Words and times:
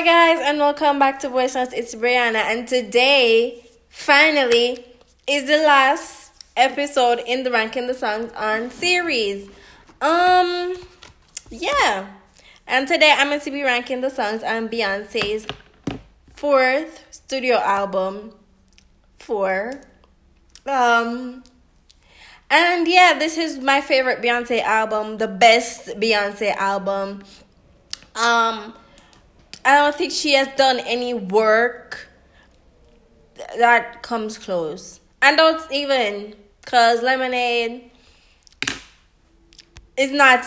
Hi 0.00 0.06
guys, 0.34 0.42
and 0.46 0.58
welcome 0.58 0.98
back 0.98 1.20
to 1.20 1.28
Voice 1.28 1.54
Notes. 1.54 1.74
It's 1.74 1.94
Brianna, 1.94 2.36
and 2.36 2.66
today, 2.66 3.62
finally, 3.90 4.82
is 5.28 5.46
the 5.46 5.58
last 5.58 6.32
episode 6.56 7.20
in 7.26 7.42
the 7.42 7.50
Ranking 7.50 7.86
the 7.86 7.92
Songs 7.92 8.32
on 8.32 8.70
series. 8.70 9.46
Um, 10.00 10.74
yeah, 11.50 12.06
and 12.66 12.88
today 12.88 13.14
I'm 13.14 13.28
going 13.28 13.40
to 13.40 13.50
be 13.50 13.62
ranking 13.62 14.00
the 14.00 14.08
songs 14.08 14.42
on 14.42 14.70
Beyonce's 14.70 15.46
fourth 16.34 17.04
studio 17.10 17.56
album. 17.56 18.32
Four. 19.18 19.82
Um, 20.64 21.44
and 22.48 22.88
yeah, 22.88 23.18
this 23.18 23.36
is 23.36 23.58
my 23.58 23.82
favorite 23.82 24.22
Beyonce 24.22 24.62
album, 24.62 25.18
the 25.18 25.28
best 25.28 25.88
Beyonce 25.88 26.56
album. 26.56 27.22
Um, 28.16 28.72
I 29.64 29.76
don't 29.76 29.94
think 29.94 30.12
she 30.12 30.34
has 30.34 30.48
done 30.56 30.80
any 30.80 31.14
work 31.14 32.08
that 33.58 34.02
comes 34.02 34.38
close. 34.38 35.00
And 35.22 35.36
don't 35.36 35.60
even, 35.70 36.34
because 36.62 37.02
Lemonade 37.02 37.90
is 39.96 40.10
not 40.10 40.44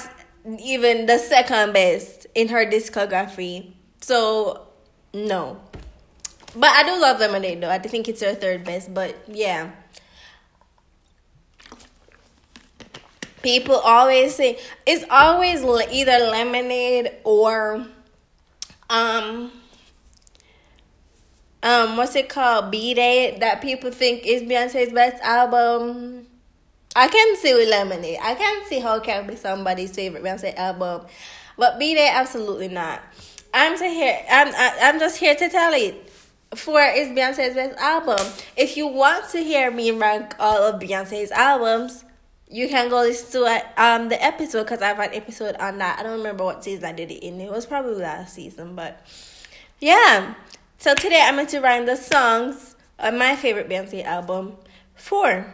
even 0.59 1.05
the 1.05 1.19
second 1.19 1.73
best 1.73 2.27
in 2.33 2.49
her 2.49 2.65
discography. 2.65 3.73
So, 4.01 4.67
no. 5.13 5.61
But 6.55 6.69
I 6.69 6.83
do 6.83 6.99
love 6.99 7.19
Lemonade 7.19 7.61
though. 7.61 7.69
I 7.69 7.79
think 7.79 8.07
it's 8.07 8.21
her 8.21 8.33
third 8.33 8.63
best, 8.63 8.93
but 8.93 9.15
yeah. 9.27 9.71
people 13.43 13.75
always 13.75 14.33
say 14.35 14.57
it's 14.85 15.05
always 15.11 15.61
either 15.91 16.17
lemonade 16.17 17.11
or 17.23 17.85
um 18.89 19.51
um 21.61 21.97
what's 21.97 22.15
it 22.15 22.29
called 22.29 22.73
B'Day 22.73 23.39
that 23.39 23.61
people 23.61 23.91
think 23.91 24.25
is 24.25 24.43
Beyonce's 24.43 24.91
best 24.93 25.21
album. 25.23 26.27
I 26.95 27.07
can 27.07 27.35
see 27.37 27.53
with 27.53 27.69
Lemonade. 27.69 28.19
I 28.21 28.35
can 28.35 28.65
see 28.67 28.79
how 28.79 28.97
it 28.97 29.03
can 29.03 29.25
be 29.25 29.35
somebody's 29.35 29.95
favorite 29.95 30.23
Beyonce 30.23 30.55
album, 30.55 31.07
but 31.57 31.79
B'Day 31.79 32.11
absolutely 32.11 32.67
not. 32.67 33.01
I'm 33.53 33.77
to 33.77 33.85
here. 33.85 34.19
I'm 34.29 34.53
I'm 34.55 34.99
just 34.99 35.17
here 35.17 35.35
to 35.35 35.49
tell 35.49 35.73
it. 35.73 36.09
for 36.55 36.81
is 36.81 37.09
Beyonce's 37.09 37.55
best 37.55 37.77
album. 37.79 38.25
If 38.55 38.77
you 38.77 38.87
want 38.87 39.29
to 39.29 39.39
hear 39.39 39.71
me 39.71 39.91
rank 39.91 40.35
all 40.39 40.63
of 40.63 40.81
Beyonce's 40.81 41.31
albums, 41.31 42.03
you 42.53 42.69
can 42.69 42.87
go 42.87 42.97
listen 42.97 43.41
to 43.41 43.63
um 43.83 44.09
the 44.09 44.23
episode 44.23 44.65
because 44.65 44.83
I 44.83 44.89
have 44.89 44.99
an 44.99 45.09
episode 45.13 45.55
on 45.55 45.79
that. 45.79 45.99
I 45.99 46.03
don't 46.03 46.19
remember 46.19 46.43
what 46.43 46.63
season 46.63 46.85
I 46.85 46.91
did 46.91 47.09
it 47.09 47.25
in. 47.25 47.41
It 47.41 47.49
was 47.49 47.65
probably 47.65 47.95
last 47.95 48.35
season, 48.35 48.75
but 48.75 49.03
yeah. 49.79 50.35
So 50.77 50.93
today 50.93 51.19
I'm 51.23 51.35
going 51.35 51.47
to 51.47 51.59
rank 51.59 51.87
the 51.87 51.95
songs 51.95 52.75
on 52.99 53.17
my 53.17 53.35
favorite 53.35 53.67
Beyonce 53.67 54.05
album. 54.05 54.57
Four. 54.93 55.51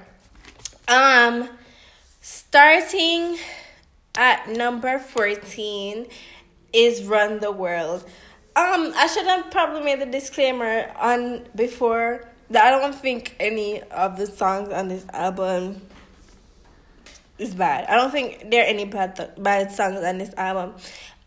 Um, 0.89 1.47
starting 2.19 3.37
at 4.15 4.49
number 4.49 4.99
fourteen 4.99 6.07
is 6.73 7.05
"Run 7.05 7.39
the 7.39 7.51
World." 7.51 8.03
Um, 8.57 8.91
I 8.97 9.07
should 9.07 9.25
have 9.25 9.49
probably 9.51 9.83
made 9.85 10.01
the 10.01 10.05
disclaimer 10.05 10.91
on 10.97 11.47
before 11.55 12.27
that 12.49 12.65
I 12.65 12.77
don't 12.77 12.93
think 12.93 13.37
any 13.39 13.81
of 13.83 14.17
the 14.17 14.25
songs 14.25 14.73
on 14.73 14.89
this 14.89 15.05
album 15.13 15.81
is 17.39 17.55
bad. 17.55 17.85
I 17.87 17.95
don't 17.95 18.11
think 18.11 18.49
there 18.51 18.63
are 18.63 18.67
any 18.67 18.85
bad 18.85 19.15
th- 19.15 19.29
bad 19.37 19.71
songs 19.71 20.03
on 20.03 20.17
this 20.17 20.33
album. 20.35 20.75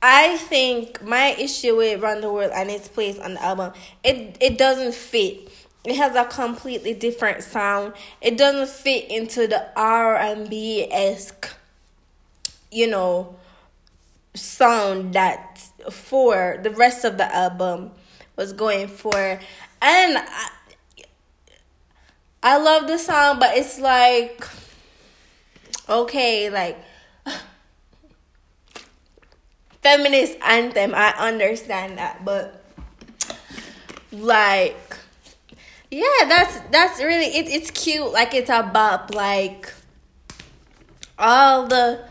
I 0.01 0.37
think 0.37 1.03
my 1.03 1.29
issue 1.39 1.77
with 1.77 2.03
Run 2.03 2.21
the 2.21 2.33
World 2.33 2.51
and 2.55 2.71
its 2.71 2.89
place 2.89 3.19
on 3.19 3.35
the 3.35 3.43
album, 3.43 3.73
it 4.03 4.37
it 4.41 4.59
doesn't 4.59 4.95
fit. 4.95 5.49
It 5.85 5.97
has 5.97 6.15
a 6.15 6.25
completely 6.25 6.95
different 6.95 7.43
sound. 7.43 7.95
It 8.21 8.37
doesn't 8.37 8.69
fit 8.69 9.11
into 9.11 9.47
the 9.47 9.67
R 9.77 10.17
and 10.17 10.49
B 10.49 10.87
esque, 10.91 11.49
you 12.71 12.87
know, 12.87 13.37
sound 14.35 15.15
that 15.15 15.61
for 15.91 16.59
the 16.63 16.71
rest 16.71 17.05
of 17.05 17.19
the 17.19 17.35
album 17.35 17.91
was 18.37 18.53
going 18.53 18.89
for. 18.89 19.15
And 19.15 20.19
I, 20.19 20.49
I 22.43 22.59
love 22.59 22.87
the 22.87 22.99
song, 22.99 23.39
but 23.39 23.57
it's 23.57 23.79
like 23.79 24.47
okay, 25.93 26.51
like 26.51 26.79
feminist 29.83 30.37
anthem, 30.43 30.95
I 30.95 31.11
understand 31.19 31.99
that, 31.99 32.25
but 32.25 32.65
like 34.13 34.97
yeah, 35.91 36.25
that's 36.27 36.61
that's 36.71 37.01
really 37.01 37.27
it, 37.27 37.49
it's 37.49 37.71
cute, 37.71 38.13
like 38.13 38.35
it's 38.35 38.51
a 38.51 38.63
bop, 38.63 39.15
like 39.15 39.73
all 41.19 41.67
the 41.67 42.05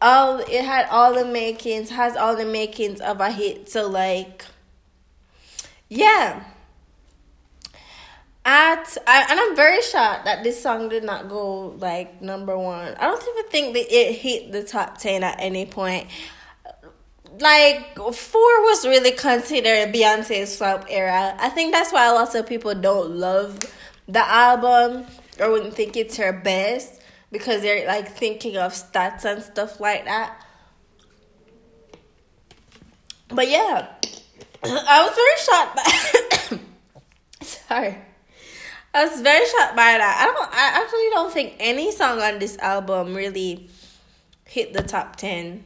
all 0.00 0.38
it 0.38 0.64
had 0.64 0.88
all 0.90 1.14
the 1.14 1.24
makings, 1.24 1.90
has 1.90 2.16
all 2.16 2.36
the 2.36 2.44
makings 2.44 3.00
of 3.00 3.20
a 3.20 3.30
hit, 3.30 3.70
so 3.70 3.88
like 3.88 4.44
yeah 5.88 6.44
at 8.48 8.96
I, 9.06 9.26
and 9.28 9.38
I'm 9.38 9.54
very 9.54 9.82
shocked 9.82 10.24
that 10.24 10.42
this 10.42 10.62
song 10.62 10.88
did 10.88 11.04
not 11.04 11.28
go 11.28 11.76
like 11.78 12.22
number 12.22 12.56
one. 12.56 12.94
I 12.98 13.06
don't 13.06 13.22
even 13.22 13.50
think 13.50 13.74
that 13.74 13.94
it 13.94 14.14
hit 14.14 14.52
the 14.52 14.64
top 14.64 14.96
ten 14.96 15.22
at 15.22 15.36
any 15.38 15.66
point. 15.66 16.08
Like 17.38 17.94
four 17.94 18.62
was 18.62 18.86
really 18.86 19.12
considered 19.12 19.92
Beyonce's 19.94 20.56
flop 20.56 20.86
era. 20.88 21.36
I 21.38 21.50
think 21.50 21.74
that's 21.74 21.92
why 21.92 22.10
lots 22.10 22.34
of 22.34 22.46
people 22.46 22.74
don't 22.74 23.10
love 23.10 23.58
the 24.08 24.26
album 24.26 25.04
or 25.38 25.50
wouldn't 25.50 25.74
think 25.74 25.98
it's 25.98 26.16
her 26.16 26.32
best 26.32 27.02
because 27.30 27.60
they're 27.60 27.86
like 27.86 28.08
thinking 28.08 28.56
of 28.56 28.72
stats 28.72 29.26
and 29.26 29.42
stuff 29.42 29.78
like 29.78 30.06
that. 30.06 30.42
But 33.28 33.50
yeah, 33.50 33.88
I 34.64 35.04
was 35.04 35.14
very 35.14 35.38
shocked. 35.44 36.50
By 36.50 36.58
Sorry. 37.44 38.07
I 38.94 39.04
was 39.04 39.20
very 39.20 39.44
shocked 39.46 39.76
by 39.76 39.98
that. 39.98 40.18
I 40.20 40.26
don't. 40.26 40.50
I 40.52 40.82
actually 40.82 41.10
don't 41.10 41.32
think 41.32 41.54
any 41.58 41.92
song 41.92 42.20
on 42.20 42.38
this 42.38 42.56
album 42.58 43.14
really 43.14 43.68
hit 44.46 44.72
the 44.72 44.82
top 44.82 45.16
ten. 45.16 45.64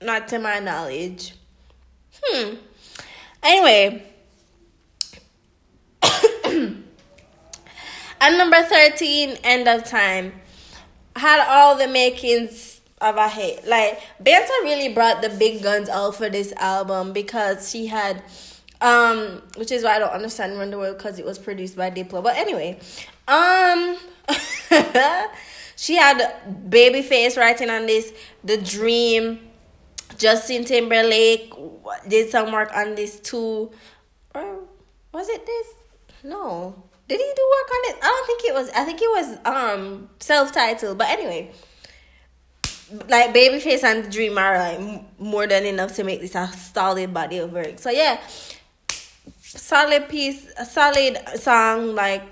Not 0.00 0.28
to 0.28 0.38
my 0.38 0.58
knowledge. 0.58 1.34
Hmm. 2.22 2.54
Anyway. 3.42 4.02
At 8.18 8.36
number 8.38 8.62
13, 8.62 9.36
End 9.44 9.68
of 9.68 9.84
Time, 9.84 10.32
had 11.14 11.46
all 11.48 11.76
the 11.76 11.86
makings 11.86 12.80
of 13.00 13.16
a 13.16 13.28
hit. 13.28 13.66
Like, 13.66 14.00
Beyonce 14.22 14.48
really 14.62 14.92
brought 14.92 15.22
the 15.22 15.28
big 15.28 15.62
guns 15.62 15.88
out 15.88 16.16
for 16.16 16.30
this 16.30 16.52
album 16.54 17.12
because 17.12 17.70
she 17.70 17.86
had 17.86 18.22
um, 18.80 19.42
which 19.56 19.72
is 19.72 19.82
why 19.84 19.96
I 19.96 19.98
don't 19.98 20.12
understand 20.12 20.58
Run 20.58 20.70
the 20.70 20.78
World 20.78 20.98
because 20.98 21.18
it 21.18 21.24
was 21.24 21.38
produced 21.38 21.76
by 21.76 21.90
Diplo. 21.90 22.22
But 22.22 22.36
anyway, 22.36 22.78
um, 23.28 23.96
she 25.76 25.96
had 25.96 26.18
Babyface 26.68 27.36
writing 27.36 27.70
on 27.70 27.86
this, 27.86 28.12
The 28.44 28.56
Dream. 28.58 29.40
Justin 30.18 30.64
Timberlake 30.64 31.52
did 32.08 32.30
some 32.30 32.52
work 32.52 32.70
on 32.74 32.94
this 32.94 33.20
too. 33.20 33.70
Or 34.34 34.60
was 35.12 35.28
it 35.28 35.44
this? 35.44 35.66
No. 36.24 36.82
Did 37.08 37.20
he 37.20 37.32
do 37.36 37.50
work 37.50 37.70
on 37.70 37.90
it? 37.90 37.98
I 38.02 38.06
don't 38.06 38.26
think 38.26 38.44
it 38.44 38.54
was. 38.54 38.70
I 38.70 38.84
think 38.84 39.00
it 39.00 39.10
was 39.10 39.38
um 39.44 40.08
self-titled. 40.18 40.98
But 40.98 41.08
anyway, 41.10 41.52
like 43.08 43.34
Babyface 43.34 43.84
and 43.84 44.10
Dream 44.10 44.38
are 44.38 44.58
like 44.58 45.18
more 45.18 45.46
than 45.46 45.64
enough 45.66 45.94
to 45.96 46.04
make 46.04 46.20
this 46.20 46.34
a 46.34 46.48
solid 46.48 47.12
body 47.14 47.38
of 47.38 47.52
work. 47.52 47.78
So 47.78 47.90
yeah, 47.90 48.20
solid 49.56 50.08
piece, 50.08 50.46
a 50.58 50.64
solid 50.64 51.18
song, 51.36 51.94
like 51.94 52.22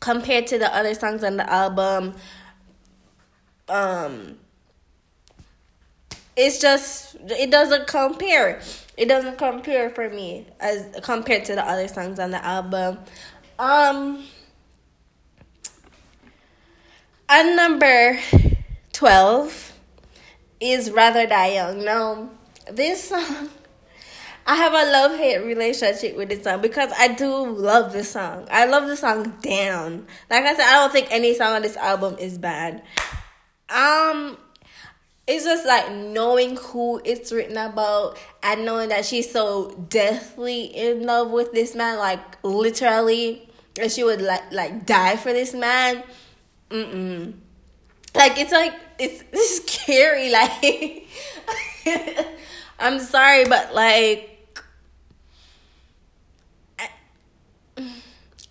compared 0.00 0.46
to 0.48 0.58
the 0.58 0.74
other 0.74 0.94
songs 0.94 1.24
on 1.24 1.36
the 1.36 1.50
album. 1.50 2.14
Um, 3.68 4.38
it's 6.36 6.60
just 6.60 7.16
it 7.30 7.50
doesn't 7.50 7.86
compare. 7.86 8.60
It 8.96 9.06
doesn't 9.06 9.38
compare 9.38 9.90
for 9.90 10.08
me 10.08 10.46
as 10.60 10.86
compared 11.02 11.44
to 11.46 11.54
the 11.54 11.66
other 11.66 11.88
songs 11.88 12.18
on 12.18 12.30
the 12.30 12.44
album. 12.44 12.98
Um, 13.58 14.24
and 17.28 17.56
number 17.56 18.20
twelve 18.92 19.72
is 20.60 20.90
"Rather 20.90 21.26
Die 21.26 21.54
Young." 21.54 21.84
Now, 21.84 22.30
this 22.70 23.08
song 23.08 23.48
I 24.48 24.54
have 24.54 24.72
a 24.72 24.92
love 24.92 25.18
hate 25.18 25.38
relationship 25.38 26.16
with 26.16 26.28
this 26.28 26.44
song 26.44 26.60
because 26.62 26.92
I 26.96 27.08
do 27.08 27.46
love 27.46 27.92
this 27.92 28.12
song. 28.12 28.46
I 28.48 28.66
love 28.66 28.86
the 28.86 28.96
song 28.96 29.36
down. 29.42 30.06
Like 30.30 30.44
I 30.44 30.54
said, 30.54 30.68
I 30.68 30.72
don't 30.74 30.92
think 30.92 31.08
any 31.10 31.34
song 31.34 31.54
on 31.54 31.62
this 31.62 31.76
album 31.76 32.16
is 32.20 32.38
bad. 32.38 32.84
Um, 33.68 34.38
it's 35.26 35.44
just 35.44 35.66
like 35.66 35.90
knowing 35.90 36.56
who 36.58 37.02
it's 37.04 37.32
written 37.32 37.56
about 37.56 38.16
and 38.40 38.64
knowing 38.64 38.90
that 38.90 39.04
she's 39.04 39.28
so 39.28 39.72
deathly 39.88 40.66
in 40.66 41.04
love 41.04 41.32
with 41.32 41.50
this 41.50 41.74
man, 41.74 41.98
like 41.98 42.20
literally, 42.44 43.50
and 43.80 43.90
she 43.90 44.04
would 44.04 44.22
like 44.22 44.52
like 44.52 44.86
die 44.86 45.16
for 45.16 45.32
this 45.32 45.54
man. 45.54 46.04
Mm-mm. 46.70 47.34
Like 48.14 48.38
it's 48.38 48.52
like 48.52 48.74
it's, 49.00 49.24
it's 49.32 49.82
scary. 49.82 50.30
Like 50.30 51.08
I'm 52.78 53.00
sorry, 53.00 53.44
but 53.46 53.74
like. 53.74 54.34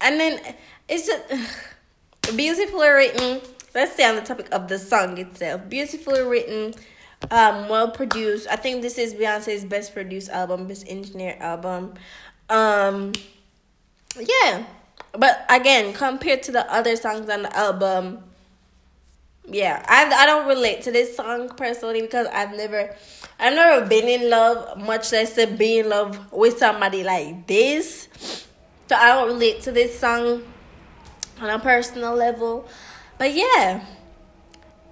And 0.05 0.19
then 0.19 0.55
it's 0.87 1.07
just 1.07 1.23
beautifully 2.37 2.87
written 2.87 3.41
let's 3.75 3.93
stay 3.93 4.05
on 4.05 4.15
the 4.15 4.21
topic 4.21 4.47
of 4.51 4.67
the 4.67 4.79
song 4.79 5.17
itself. 5.17 5.67
Beautifully 5.69 6.21
written, 6.21 6.73
um, 7.29 7.67
well 7.69 7.91
produced. 7.91 8.47
I 8.49 8.55
think 8.55 8.81
this 8.81 8.97
is 8.97 9.13
Beyonce's 9.13 9.65
best 9.65 9.93
produced 9.93 10.29
album, 10.29 10.67
best 10.67 10.87
engineered 10.87 11.39
album. 11.39 11.93
Um, 12.49 13.11
yeah, 14.17 14.65
but 15.11 15.45
again, 15.49 15.93
compared 15.93 16.41
to 16.43 16.51
the 16.53 16.71
other 16.73 16.95
songs 16.95 17.29
on 17.29 17.43
the 17.43 17.55
album, 17.55 18.23
yeah, 19.47 19.85
I 19.87 20.05
I 20.05 20.25
don't 20.25 20.47
relate 20.47 20.81
to 20.83 20.91
this 20.91 21.15
song 21.15 21.49
personally 21.49 22.01
because 22.01 22.27
I've 22.27 22.55
never. 22.55 22.95
I've 23.37 23.53
never 23.53 23.85
been 23.85 24.07
in 24.07 24.29
love, 24.29 24.77
much 24.77 25.11
less 25.11 25.35
to 25.35 25.45
be 25.45 25.79
in 25.79 25.89
love 25.89 26.31
with 26.31 26.57
somebody 26.57 27.03
like 27.03 27.45
this. 27.47 28.44
So 28.87 28.95
I 28.95 29.13
don't 29.13 29.27
relate 29.27 29.61
to 29.61 29.71
this 29.71 29.97
song 29.97 30.43
on 31.41 31.49
a 31.49 31.59
personal 31.59 32.15
level. 32.15 32.67
But 33.17 33.33
yeah. 33.33 33.83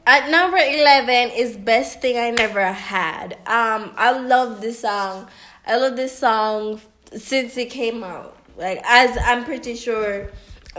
At 0.06 0.30
number 0.30 0.58
11 0.58 1.32
is 1.32 1.56
Best 1.56 2.02
Thing 2.02 2.18
I 2.18 2.32
Never 2.32 2.66
Had. 2.74 3.34
Um 3.46 3.94
I 3.96 4.12
love 4.20 4.62
this 4.62 4.80
song. 4.80 5.30
I 5.66 5.78
love 5.78 5.96
this 5.96 6.18
song 6.18 6.82
since 7.16 7.56
it 7.56 7.70
came 7.70 8.04
out. 8.04 8.36
Like 8.58 8.82
as 8.84 9.18
I'm 9.24 9.46
pretty 9.46 9.76
sure 9.76 10.30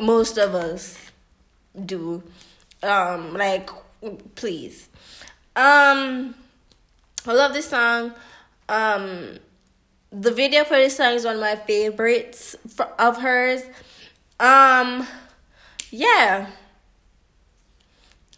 most 0.00 0.37
of 0.37 0.55
us 0.55 0.99
do. 1.87 2.22
Um 2.82 3.32
like 3.32 3.70
please. 4.34 4.88
Um 5.56 6.34
I 7.26 7.32
love 7.32 7.55
this 7.55 7.70
song. 7.70 8.12
Um 8.69 9.38
the 10.14 10.31
video 10.31 10.64
for 10.64 10.76
this 10.76 10.96
song 10.96 11.14
is 11.14 11.25
one 11.25 11.34
of 11.34 11.40
my 11.40 11.56
favorites 11.56 12.56
for, 12.69 12.87
of 13.00 13.20
hers. 13.20 13.62
Um 14.38 15.06
yeah. 15.90 16.50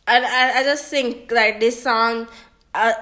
I, 0.06 0.20
I, 0.20 0.58
I 0.60 0.62
just 0.62 0.86
think 0.86 1.32
like 1.32 1.58
this 1.58 1.82
song, 1.82 2.28
uh, 2.74 2.92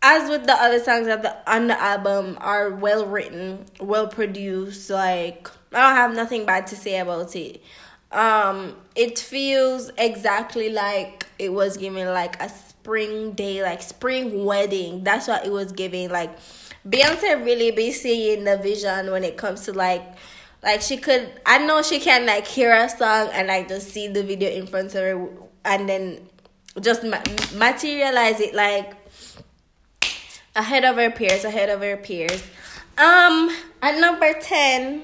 as 0.00 0.30
with 0.30 0.46
the 0.46 0.54
other 0.54 0.78
songs 0.78 1.06
of 1.06 1.22
the, 1.22 1.36
on 1.52 1.66
the 1.66 1.78
album, 1.78 2.38
are 2.40 2.70
well 2.70 3.04
written, 3.04 3.66
well 3.80 4.08
produced. 4.08 4.88
Like 4.88 5.48
I 5.72 5.82
don't 5.82 5.96
have 5.96 6.14
nothing 6.14 6.46
bad 6.46 6.66
to 6.68 6.76
say 6.76 6.98
about 6.98 7.34
it. 7.36 7.62
Um, 8.10 8.76
it 8.94 9.18
feels 9.18 9.90
exactly 9.98 10.70
like 10.70 11.26
it 11.38 11.52
was 11.52 11.76
giving 11.76 12.06
like 12.06 12.40
a 12.42 12.48
spring 12.48 13.32
day, 13.32 13.62
like 13.62 13.82
spring 13.82 14.44
wedding. 14.44 15.04
That's 15.04 15.28
what 15.28 15.44
it 15.44 15.52
was 15.52 15.72
giving. 15.72 16.08
Like 16.08 16.30
Beyonce 16.86 17.44
really 17.44 17.70
be 17.70 17.92
seeing 17.92 18.44
the 18.44 18.56
vision 18.56 19.10
when 19.10 19.24
it 19.24 19.36
comes 19.36 19.62
to 19.62 19.72
like 19.72 20.02
like 20.62 20.80
she 20.80 20.96
could 20.96 21.30
I 21.46 21.58
know 21.58 21.82
she 21.82 22.00
can 22.00 22.26
like 22.26 22.46
hear 22.46 22.72
a 22.72 22.88
song 22.88 23.28
and 23.32 23.48
like 23.48 23.68
just 23.68 23.90
see 23.90 24.08
the 24.08 24.22
video 24.22 24.50
in 24.50 24.66
front 24.66 24.94
of 24.94 25.02
her 25.02 25.28
and 25.64 25.88
then 25.88 26.28
just 26.80 27.04
ma- 27.04 27.22
materialize 27.54 28.40
it 28.40 28.54
like 28.54 28.94
ahead 30.58 30.84
of 30.84 30.96
her 30.96 31.10
peers, 31.10 31.44
ahead 31.44 31.68
of 31.68 31.80
her 31.80 31.96
peers. 31.96 32.42
Um, 32.98 33.54
at 33.80 33.98
number 34.00 34.32
10, 34.32 35.02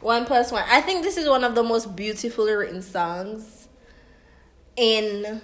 One 0.00 0.26
Plus 0.26 0.52
One. 0.52 0.64
I 0.68 0.80
think 0.80 1.02
this 1.02 1.16
is 1.16 1.28
one 1.28 1.42
of 1.42 1.54
the 1.54 1.62
most 1.62 1.96
beautifully 1.96 2.52
written 2.52 2.82
songs 2.82 3.68
in 4.76 5.40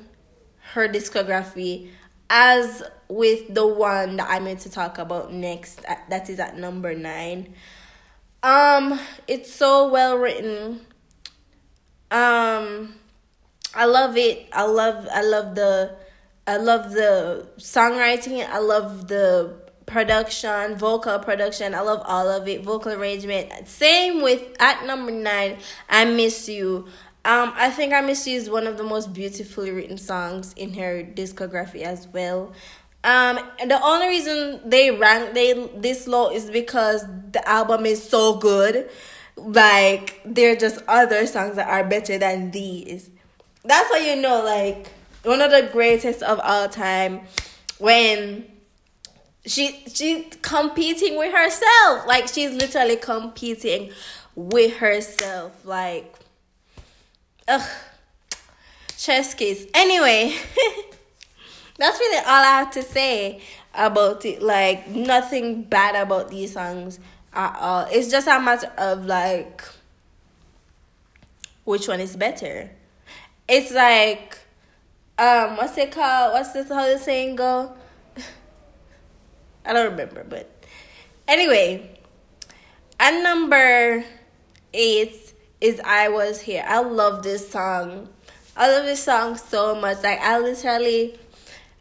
her 0.72 0.88
discography, 0.88 1.90
as 2.36 2.82
with 3.08 3.54
the 3.54 3.64
one 3.64 4.16
that 4.16 4.28
I'm 4.28 4.42
going 4.44 4.56
to 4.56 4.70
talk 4.70 4.98
about 4.98 5.32
next. 5.32 5.82
That 6.08 6.28
is 6.28 6.40
at 6.40 6.58
number 6.58 6.92
9. 6.92 7.54
Um, 8.42 8.98
it's 9.28 9.52
so 9.52 9.88
well 9.88 10.18
written. 10.18 10.80
Um, 12.10 12.96
I 13.72 13.84
love 13.86 14.16
it. 14.16 14.48
I 14.52 14.64
love 14.64 15.06
I 15.12 15.22
love 15.22 15.54
the 15.54 15.96
I 16.46 16.56
love 16.56 16.92
the 16.92 17.46
songwriting. 17.56 18.46
I 18.46 18.58
love 18.58 19.06
the 19.06 19.54
production, 19.86 20.76
vocal 20.76 21.20
production. 21.20 21.72
I 21.72 21.80
love 21.80 22.02
all 22.04 22.28
of 22.28 22.48
it. 22.48 22.64
Vocal 22.64 22.92
arrangement. 22.92 23.68
Same 23.68 24.22
with 24.22 24.42
at 24.58 24.84
number 24.84 25.12
nine. 25.12 25.58
I 25.88 26.04
miss 26.04 26.48
you. 26.48 26.88
Um, 27.24 27.52
I 27.56 27.70
think 27.70 27.92
I 27.94 28.00
miss 28.00 28.26
you 28.26 28.36
is 28.36 28.50
one 28.50 28.66
of 28.66 28.76
the 28.76 28.84
most 28.84 29.12
beautifully 29.12 29.70
written 29.70 29.96
songs 29.96 30.52
in 30.54 30.74
her 30.74 31.02
discography 31.02 31.82
as 31.82 32.06
well. 32.08 32.52
Um, 33.02 33.38
the 33.66 33.80
only 33.82 34.08
reason 34.08 34.60
they 34.64 34.90
rank 34.90 35.34
they 35.34 35.52
this 35.76 36.06
low 36.06 36.30
is 36.30 36.50
because 36.50 37.04
the 37.32 37.46
album 37.46 37.86
is 37.86 38.06
so 38.06 38.36
good. 38.36 38.90
Like 39.36 40.20
there 40.24 40.52
are 40.52 40.56
just 40.56 40.82
other 40.86 41.26
songs 41.26 41.56
that 41.56 41.68
are 41.68 41.84
better 41.84 42.18
than 42.18 42.50
these 42.50 43.10
that's 43.64 43.88
how 43.88 43.96
you 43.96 44.20
know 44.20 44.42
like 44.44 44.88
one 45.22 45.40
of 45.40 45.50
the 45.50 45.68
greatest 45.72 46.22
of 46.22 46.38
all 46.40 46.68
time 46.68 47.20
when 47.78 48.44
she 49.46 49.84
she's 49.92 50.24
competing 50.42 51.16
with 51.16 51.34
herself 51.34 52.06
like 52.06 52.28
she's 52.28 52.52
literally 52.52 52.96
competing 52.96 53.90
with 54.34 54.76
herself 54.76 55.64
like 55.64 56.14
ugh. 57.48 57.68
Chess 58.96 59.34
kiss. 59.34 59.66
Anyway 59.74 60.34
that's 61.76 61.98
really 61.98 62.18
all 62.18 62.24
i 62.26 62.58
have 62.58 62.70
to 62.70 62.82
say 62.82 63.40
about 63.74 64.24
it. 64.24 64.42
Like 64.42 64.88
nothing 64.88 65.62
bad 65.62 65.94
about 65.94 66.30
these 66.30 66.52
songs 66.52 66.98
at 67.32 67.56
all. 67.60 67.86
It's 67.90 68.10
just 68.10 68.26
a 68.26 68.40
matter 68.40 68.72
of 68.78 69.06
like 69.06 69.62
which 71.64 71.88
one 71.88 72.00
is 72.00 72.16
better. 72.16 72.70
It's 73.48 73.72
like 73.72 74.38
um 75.18 75.56
what's 75.56 75.76
it 75.78 75.92
called? 75.92 76.32
What's 76.32 76.52
this 76.52 76.68
how 76.68 76.86
the 76.86 76.98
saying 76.98 77.36
go? 77.36 77.74
I 79.66 79.72
don't 79.72 79.90
remember, 79.90 80.24
but 80.24 80.50
anyway, 81.26 81.98
at 83.00 83.22
number 83.22 84.04
eight 84.72 85.23
is 85.64 85.80
I 85.82 86.10
Was 86.10 86.42
Here. 86.42 86.62
I 86.66 86.80
love 86.82 87.22
this 87.22 87.48
song. 87.48 88.10
I 88.54 88.70
love 88.70 88.84
this 88.84 89.02
song 89.02 89.36
so 89.38 89.74
much. 89.74 90.02
Like 90.02 90.20
I 90.20 90.38
literally 90.38 91.18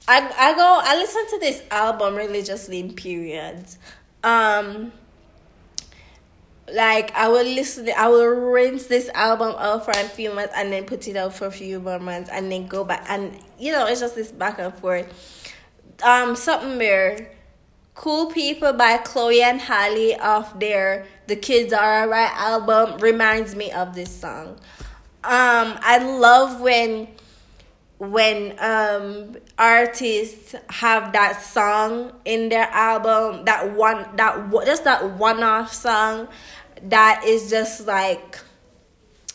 I 0.07 0.33
I 0.37 0.53
go 0.55 0.79
I 0.81 0.95
listen 0.95 1.27
to 1.31 1.39
this 1.39 1.61
album 1.69 2.15
religiously 2.15 2.79
in 2.79 2.93
periods. 2.93 3.77
Um 4.23 4.93
like 6.73 7.13
I 7.13 7.27
will 7.27 7.43
listen, 7.43 7.89
I 7.95 8.07
will 8.07 8.25
rinse 8.25 8.87
this 8.87 9.09
album 9.09 9.53
out 9.57 9.83
for 9.83 9.91
a 9.91 10.07
few 10.07 10.33
months 10.33 10.53
and 10.55 10.71
then 10.71 10.85
put 10.85 11.05
it 11.09 11.17
out 11.17 11.33
for 11.33 11.47
a 11.47 11.51
few 11.51 11.81
more 11.81 11.99
months 11.99 12.29
and 12.31 12.49
then 12.49 12.67
go 12.67 12.85
back 12.85 13.05
and 13.09 13.37
you 13.59 13.73
know 13.73 13.85
it's 13.85 13.99
just 13.99 14.15
this 14.15 14.31
back 14.31 14.59
and 14.59 14.73
forth. 14.75 15.11
Um, 16.01 16.37
something 16.37 16.77
there. 16.77 17.31
Cool 17.95 18.27
People 18.27 18.73
by 18.73 18.97
Chloe 18.97 19.43
and 19.43 19.62
Halle 19.62 20.15
off 20.15 20.59
their 20.59 21.05
The 21.27 21.35
Kids 21.35 21.71
Are 21.71 22.03
Alright 22.03 22.31
album 22.33 23.00
reminds 23.00 23.55
me 23.55 23.71
of 23.71 23.93
this 23.93 24.13
song. 24.15 24.57
Um, 25.23 25.77
I 25.79 26.00
love 26.00 26.59
when 26.59 27.07
when 28.00 28.53
um 28.59 29.38
artists 29.57 30.55
have 30.69 31.13
that 31.13 31.41
song 31.41 32.12
in 32.25 32.50
their 32.50 32.67
album 32.71 33.45
that 33.45 33.71
one 33.71 34.05
that 34.17 34.51
just 34.65 34.83
that 34.83 35.12
one 35.12 35.41
off 35.41 35.71
song 35.71 36.27
that 36.81 37.23
is 37.25 37.50
just 37.50 37.88
like 37.88 38.39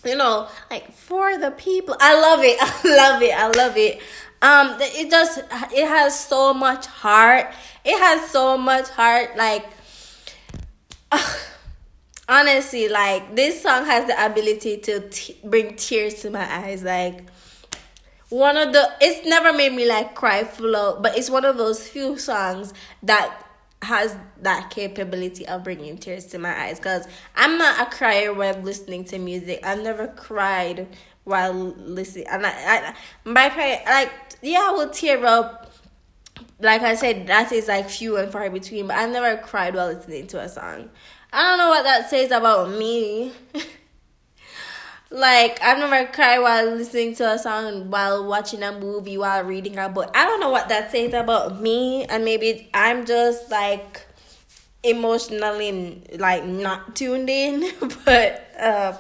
you 0.05 0.17
know 0.17 0.49
like 0.71 0.93
for 0.93 1.39
the 1.39 1.51
people. 1.53 1.97
I 2.01 2.21
love 2.21 2.41
it. 2.43 2.59
I 2.61 2.97
love 2.97 3.23
it. 3.23 3.33
I 3.33 3.49
love 3.49 3.77
it. 3.77 4.03
Um 4.43 4.77
it 4.81 5.11
just 5.11 5.39
it 5.39 5.89
has 5.89 6.19
so 6.19 6.53
much 6.53 6.87
heart 6.87 7.53
it 7.89 7.99
has 7.99 8.31
so 8.31 8.59
much 8.59 8.89
heart 8.91 9.35
like 9.37 9.65
honestly 12.29 12.87
like 12.89 13.35
this 13.35 13.63
song 13.63 13.87
has 13.87 14.07
the 14.07 14.27
ability 14.27 14.77
to 14.77 15.09
t- 15.09 15.37
bring 15.43 15.75
tears 15.75 16.21
to 16.21 16.29
my 16.31 16.45
eyes 16.65 16.85
like 16.85 17.25
one 18.29 18.59
of 18.59 18.75
the 18.75 18.93
it's 19.01 19.27
never 19.27 19.55
made 19.55 19.73
me 19.73 19.87
like 19.87 20.15
cry 20.15 20.47
out 20.77 21.03
but 21.03 21.17
it's 21.17 21.31
one 21.31 21.47
of 21.47 21.57
those 21.57 21.89
few 21.89 22.19
songs 22.19 22.75
that 23.03 23.45
has 23.81 24.15
that 24.43 24.69
capability 24.69 25.47
of 25.49 25.65
bringing 25.65 25.97
tears 25.97 26.27
to 26.27 26.39
my 26.39 26.65
eyes 26.65 26.79
because 26.79 27.07
i'm 27.37 27.57
not 27.57 27.81
a 27.81 27.97
crier 27.97 28.35
while 28.35 28.59
listening 28.61 29.05
to 29.05 29.19
music. 29.19 29.61
I've 29.63 29.83
never 29.83 30.09
cried 30.09 30.89
while 31.25 31.55
listening 31.55 32.27
and 32.27 32.45
i, 32.45 32.51
I 32.51 32.95
my 33.25 33.49
cry 33.49 33.83
like 33.87 34.13
yeah 34.43 34.67
i 34.69 34.71
will 34.73 34.91
tear 34.91 35.25
up 35.25 35.68
like 36.61 36.83
I 36.83 36.95
said, 36.95 37.27
that 37.29 37.53
is 37.53 37.69
like 37.69 37.89
few 37.89 38.17
and 38.17 38.33
far 38.33 38.49
between. 38.51 38.89
But 38.89 38.97
I've 38.97 39.11
never 39.11 39.41
cried 39.41 39.75
while 39.75 39.93
listening 39.93 40.27
to 40.29 40.41
a 40.41 40.49
song. 40.49 40.91
I 41.33 41.43
don't 41.43 41.59
know 41.59 41.69
what 41.69 41.85
that 41.85 42.11
says 42.11 42.31
about 42.31 42.71
me. 42.71 43.33
like 45.11 45.61
I've 45.63 45.79
never 45.79 46.11
cried 46.11 46.39
while 46.41 46.67
listening 46.67 47.15
to 47.17 47.31
a 47.33 47.39
song, 47.39 47.91
while 47.91 48.27
watching 48.27 48.63
a 48.63 48.73
movie, 48.73 49.19
while 49.19 49.45
reading 49.45 49.79
a 49.79 49.89
book. 49.89 50.11
I 50.15 50.25
don't 50.25 50.41
know 50.41 50.51
what 50.51 50.69
that 50.69 50.91
says 50.91 51.15
about 51.15 51.61
me, 51.61 52.05
and 52.05 52.25
maybe 52.25 52.69
I'm 52.75 53.07
just 53.07 53.51
like 53.51 54.07
emotionally 54.83 56.03
like 56.19 56.45
not 56.45 56.97
tuned 56.97 57.31
in. 57.31 57.71
but 58.05 58.51
uh, 58.59 58.97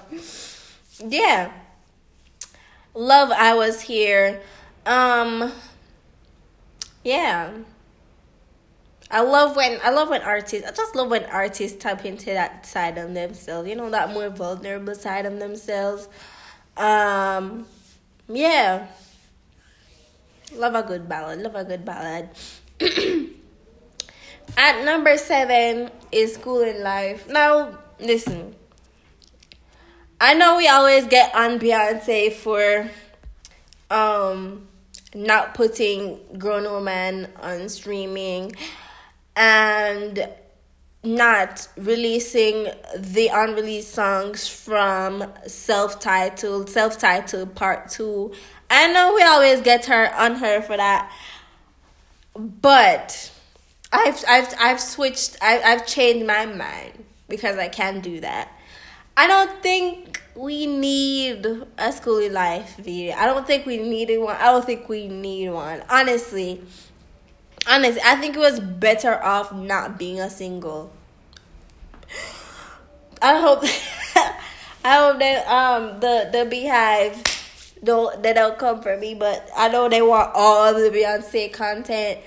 yeah, 1.04 1.52
love. 2.94 3.30
I 3.32 3.54
was 3.54 3.80
here. 3.80 4.42
Um, 4.86 5.52
yeah. 7.08 7.52
I 9.10 9.22
love 9.22 9.56
when 9.56 9.80
I 9.82 9.88
love 9.88 10.10
when 10.10 10.20
artists 10.20 10.68
I 10.68 10.72
just 10.72 10.94
love 10.94 11.08
when 11.08 11.24
artists 11.24 11.82
tap 11.82 12.04
into 12.04 12.26
that 12.26 12.66
side 12.66 12.98
of 12.98 13.14
themselves, 13.14 13.66
you 13.66 13.74
know, 13.74 13.88
that 13.88 14.12
more 14.12 14.28
vulnerable 14.28 14.94
side 14.94 15.24
of 15.24 15.38
themselves. 15.38 16.06
Um 16.76 17.66
yeah. 18.28 18.88
Love 20.54 20.74
a 20.74 20.82
good 20.82 21.08
ballad, 21.08 21.40
love 21.40 21.54
a 21.54 21.64
good 21.64 21.86
ballad. 21.86 22.28
At 24.56 24.84
number 24.84 25.16
seven 25.16 25.90
is 26.12 26.36
Schoolin' 26.36 26.82
Life. 26.82 27.28
Now, 27.28 27.78
listen. 28.00 28.54
I 30.20 30.34
know 30.34 30.56
we 30.56 30.68
always 30.68 31.06
get 31.06 31.34
on 31.34 31.58
Beyonce 31.58 32.32
for 32.32 32.90
um 33.90 34.67
not 35.14 35.54
putting 35.54 36.20
grown 36.38 36.64
woman 36.64 37.28
on 37.40 37.68
streaming 37.68 38.54
and 39.36 40.28
not 41.04 41.68
releasing 41.76 42.68
the 42.96 43.28
unreleased 43.32 43.92
songs 43.92 44.48
from 44.48 45.24
self-titled 45.46 46.68
self-titled 46.68 47.54
part 47.54 47.88
two. 47.88 48.32
I 48.68 48.92
know 48.92 49.14
we 49.14 49.22
always 49.22 49.60
get 49.60 49.86
her 49.86 50.12
on 50.14 50.34
her 50.36 50.60
for 50.60 50.76
that 50.76 51.10
but 52.38 53.32
i've 53.92 54.24
i've 54.28 54.54
i've 54.60 54.80
switched 54.80 55.36
I, 55.42 55.60
i've 55.60 55.86
changed 55.86 56.26
my 56.26 56.46
mind 56.46 57.04
because 57.28 57.58
i 57.58 57.68
can 57.68 58.00
do 58.00 58.20
that. 58.20 58.50
I 59.16 59.26
don't 59.26 59.62
think 59.62 60.17
we 60.34 60.66
need 60.66 61.44
a 61.78 61.92
school 61.92 62.30
life 62.30 62.76
video 62.76 63.14
i 63.16 63.26
don't 63.26 63.46
think 63.46 63.66
we 63.66 63.78
needed 63.78 64.18
one 64.18 64.36
i 64.36 64.44
don't 64.44 64.64
think 64.64 64.88
we 64.88 65.08
need 65.08 65.50
one 65.50 65.82
honestly 65.90 66.60
honestly, 67.68 68.00
I 68.04 68.16
think 68.16 68.36
it 68.36 68.40
was 68.40 68.58
better 68.58 69.22
off 69.22 69.52
not 69.52 69.98
being 69.98 70.20
a 70.20 70.30
single. 70.30 70.90
I 73.20 73.38
hope 73.38 73.62
I 74.84 74.96
hope 74.96 75.18
that 75.18 75.46
um 75.46 76.00
the 76.00 76.28
the 76.32 76.38
BeyHive 76.50 77.82
don't 77.84 78.22
they 78.22 78.32
don't 78.32 78.58
come 78.58 78.80
for 78.80 78.96
me, 78.96 79.14
but 79.14 79.48
I 79.56 79.68
know 79.68 79.88
they 79.88 80.02
want 80.02 80.32
all 80.34 80.72
the 80.72 80.90
Beyonce 80.90 81.52
content. 81.52 82.20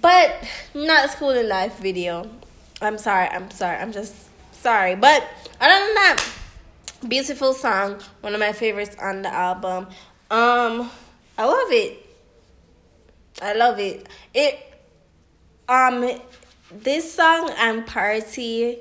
But 0.00 0.48
not 0.72 1.10
Schoolin' 1.10 1.46
Life 1.46 1.78
video. 1.78 2.26
I'm 2.80 2.96
sorry, 2.96 3.28
I'm 3.28 3.50
sorry, 3.50 3.76
I'm 3.76 3.92
just 3.92 4.14
sorry. 4.64 4.94
But 4.94 5.22
other 5.60 5.84
than 5.84 5.94
that, 5.94 6.24
beautiful 7.06 7.52
song, 7.52 8.00
one 8.22 8.32
of 8.32 8.40
my 8.40 8.52
favorites 8.52 8.96
on 8.98 9.20
the 9.20 9.28
album. 9.28 9.88
Um 10.30 10.90
I 11.36 11.44
love 11.44 11.70
it. 11.70 12.06
I 13.42 13.52
love 13.52 13.78
it. 13.78 14.08
It 14.32 14.58
um 15.68 16.18
this 16.72 17.12
song 17.12 17.50
and 17.58 17.86
party, 17.86 18.78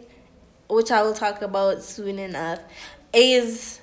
which 0.70 0.90
I 0.90 1.02
will 1.04 1.14
talk 1.14 1.42
about 1.42 1.84
soon 1.84 2.18
enough, 2.18 2.60
is 3.14 3.82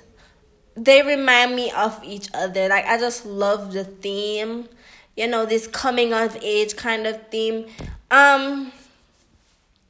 they 0.73 1.03
remind 1.03 1.55
me 1.55 1.69
of 1.69 2.01
each 2.03 2.29
other. 2.33 2.67
Like 2.67 2.85
I 2.85 2.97
just 2.97 3.27
love 3.27 3.73
the 3.73 3.83
theme. 3.83 4.67
You 5.15 5.27
know, 5.27 5.45
this 5.45 5.67
coming 5.67 6.13
of 6.13 6.35
age 6.41 6.75
kind 6.75 7.05
of 7.05 7.27
theme. 7.29 7.67
Um 8.09 8.71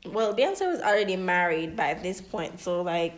well 0.05 0.33
Beyonce 0.33 0.67
was 0.67 0.81
already 0.81 1.15
married 1.15 1.75
by 1.75 1.93
this 1.93 2.21
point, 2.21 2.59
so 2.59 2.81
like 2.81 3.13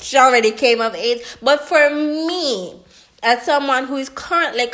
she 0.00 0.16
already 0.16 0.52
came 0.52 0.80
of 0.80 0.94
age. 0.94 1.22
But 1.42 1.60
for 1.60 1.90
me, 1.90 2.80
as 3.22 3.42
someone 3.42 3.86
who 3.86 3.96
is 3.96 4.08
currently 4.08 4.66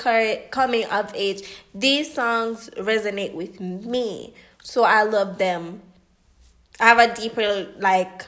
coming 0.50 0.84
of 0.86 1.12
age, 1.14 1.42
these 1.74 2.12
songs 2.12 2.70
resonate 2.76 3.34
with 3.34 3.60
me. 3.60 4.34
So 4.62 4.84
I 4.84 5.02
love 5.02 5.38
them. 5.38 5.82
I 6.80 6.86
have 6.88 6.98
a 6.98 7.14
deeper, 7.14 7.68
like, 7.78 8.26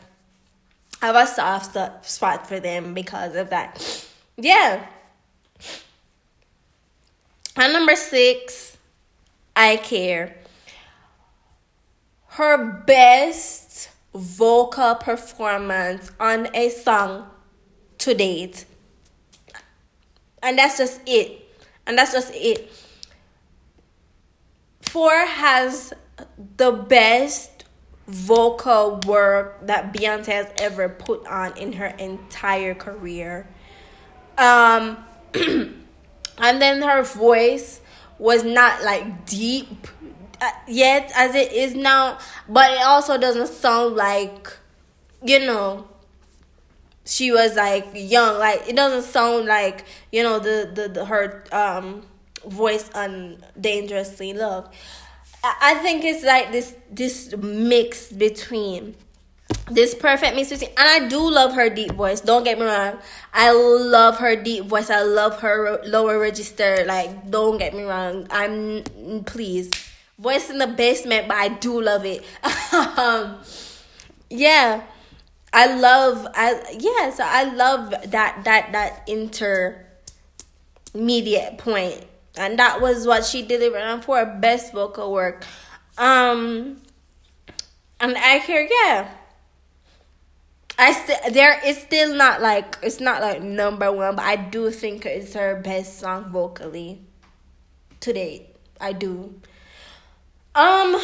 I 1.03 1.07
have 1.07 1.17
a 1.17 1.27
soft 1.27 1.77
spot 2.07 2.47
for 2.47 2.61
them 2.61 2.95
because 2.95 3.35
of 3.35 3.51
that. 3.51 4.07
Yeah. 4.37 4.87
And 7.57 7.73
number 7.73 7.97
six, 7.97 8.77
I 9.57 9.77
care. 9.77 10.37
Her 12.35 12.57
best 12.59 13.91
vocal 14.15 14.95
performance 14.95 16.11
on 16.21 16.49
a 16.55 16.69
song 16.69 17.29
to 17.99 18.15
date 18.15 18.65
and 20.45 20.59
that's 20.59 20.77
just 20.77 21.01
it. 21.07 21.41
And 21.87 21.99
that's 21.99 22.13
just 22.13 22.33
it. 22.35 22.71
Four 24.83 25.27
has 25.27 25.93
the 26.57 26.71
best 26.71 27.65
vocal 28.07 29.01
work 29.07 29.67
that 29.67 29.93
Beyonce 29.93 30.27
has 30.27 30.47
ever 30.59 30.91
put 30.91 31.27
on 31.27 31.57
in 31.57 31.73
her 31.73 31.87
entire 31.87 32.75
career. 32.75 33.49
Um 34.37 34.99
and 35.35 35.83
then 36.39 36.83
her 36.83 37.03
voice 37.03 37.81
was 38.19 38.45
not 38.45 38.83
like 38.85 39.27
deep 39.27 39.89
yet 40.69 41.13
as 41.15 41.35
it 41.35 41.53
is 41.53 41.75
now, 41.75 42.19
but 42.49 42.73
it 42.73 42.83
also 42.83 43.19
doesn't 43.19 43.49
sound 43.49 43.97
like 43.97 44.53
you 45.23 45.41
know 45.41 45.89
she 47.05 47.31
was 47.33 47.57
like 47.57 47.87
young. 47.95 48.39
Like 48.39 48.69
it 48.69 48.77
doesn't 48.77 49.11
sound 49.11 49.47
like 49.47 49.85
you 50.13 50.23
know 50.23 50.39
the 50.39 50.71
the, 50.73 50.89
the 50.89 51.05
her 51.05 51.45
um 51.53 52.03
voice 52.47 52.91
on 52.95 53.45
dangerously 53.61 54.33
love. 54.33 54.69
I 55.45 55.75
think 55.75 56.05
it's 56.05 56.25
like 56.25 56.53
this 56.53 56.75
this 56.91 57.37
mix 57.37 58.11
between 58.11 58.95
this 59.71 59.95
perfect 59.95 60.37
mix 60.37 60.51
and 60.53 60.69
i 60.77 61.07
do 61.09 61.31
love 61.31 61.55
her 61.55 61.71
deep 61.71 61.93
voice 61.93 62.21
don't 62.21 62.45
get 62.45 62.59
me 62.59 62.67
wrong. 62.67 62.99
I 63.33 63.53
love 63.53 64.19
her 64.19 64.37
deep 64.37 64.67
voice. 64.67 64.91
I 64.91 65.03
love 65.03 65.41
her 65.41 65.83
lower 65.85 66.19
register 66.19 66.85
like 66.87 67.31
don't 67.31 67.59
get 67.59 67.75
me 67.75 67.83
wrong. 67.83 68.27
I'm 68.31 68.85
please 69.25 69.71
voice 70.19 70.51
in 70.51 70.59
the 70.59 70.67
basement 70.67 71.29
but 71.29 71.37
i 71.37 71.49
do 71.49 71.81
love 71.81 72.05
it 72.05 72.25
um 72.99 73.39
yeah 74.31 74.83
I 75.55 75.75
love 75.77 76.27
I 76.35 76.61
yeah, 76.81 77.11
so 77.11 77.23
I 77.25 77.45
love 77.45 77.91
that 78.11 78.43
that 78.43 78.73
that 78.73 79.05
intermediate. 79.07 79.87
And 82.37 82.59
that 82.59 82.81
was 82.81 83.07
what 83.07 83.25
she 83.25 83.43
delivered 83.43 83.83
on 83.83 84.03
for 84.03 84.19
her 84.19 84.39
best 84.41 84.73
vocal 84.73 85.13
work. 85.13 85.45
Um 85.97 86.83
and 88.01 88.17
I 88.17 88.39
hear 88.39 88.69
yeah. 88.69 89.11
I 90.77 90.93
still 90.93 91.19
there 91.31 91.61
it's 91.63 91.83
still 91.83 92.17
not 92.17 92.43
like 92.43 92.77
it's 92.83 92.99
not 92.99 93.23
like 93.23 93.41
number 93.41 93.93
one, 93.93 94.17
but 94.17 94.25
I 94.25 94.35
do 94.35 94.73
think 94.73 95.07
it's 95.07 95.35
her 95.35 95.61
best 95.61 96.01
song 96.01 96.33
vocally 96.33 97.01
to 98.01 98.13
date. 98.13 98.57
I 98.81 98.93
do. 98.93 99.41
Um 100.55 101.01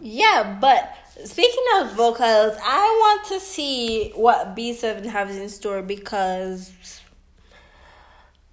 yeah, 0.00 0.58
but 0.60 0.96
Speaking 1.24 1.64
of 1.76 1.92
vocals, 1.92 2.56
I 2.64 2.78
want 3.00 3.26
to 3.26 3.38
see 3.38 4.12
what 4.16 4.56
B7 4.56 5.04
has 5.06 5.36
in 5.36 5.48
store 5.50 5.82
because 5.82 6.72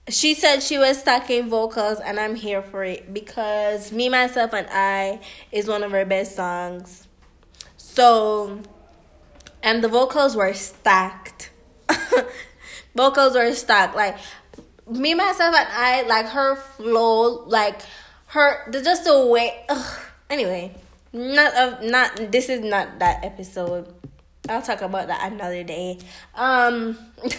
she 0.10 0.34
said 0.34 0.62
she 0.62 0.78
was 0.78 1.00
stacking 1.00 1.50
vocals 1.50 2.00
and 2.00 2.20
I'm 2.20 2.36
here 2.36 2.62
for 2.62 2.84
it 2.84 3.14
because 3.14 3.92
Me, 3.94 4.10
Myself, 4.10 4.54
and 4.54 4.68
I 4.70 5.22
is 5.52 5.68
one 5.68 5.84
of 5.84 5.92
her 5.92 6.06
best 6.06 6.36
songs. 6.36 7.08
So, 7.78 8.60
and 9.64 9.84
the 9.84 9.88
vocals 9.88 10.36
were 10.36 10.54
stacked. 10.54 11.50
vocals 12.96 13.36
were 13.36 13.54
stacked. 13.54 13.96
Like, 13.96 14.18
Me, 14.86 15.16
Myself, 15.16 15.56
and 15.56 15.68
I, 15.72 16.02
like 16.04 16.28
her 16.28 16.56
flow, 16.56 17.46
like 17.46 17.82
her, 18.30 18.70
the, 18.72 18.82
just 18.82 19.04
the 19.04 19.26
way. 19.26 19.66
Ugh. 19.70 20.00
Anyway 20.30 20.76
not 21.12 21.54
of 21.56 21.84
not 21.84 22.32
this 22.32 22.50
is 22.50 22.62
not 22.62 23.00
that 23.00 23.24
episode. 23.24 23.88
I'll 24.48 24.62
talk 24.62 24.82
about 24.82 25.08
that 25.08 25.32
another 25.32 25.64
day. 25.64 26.00
Um 26.36 26.98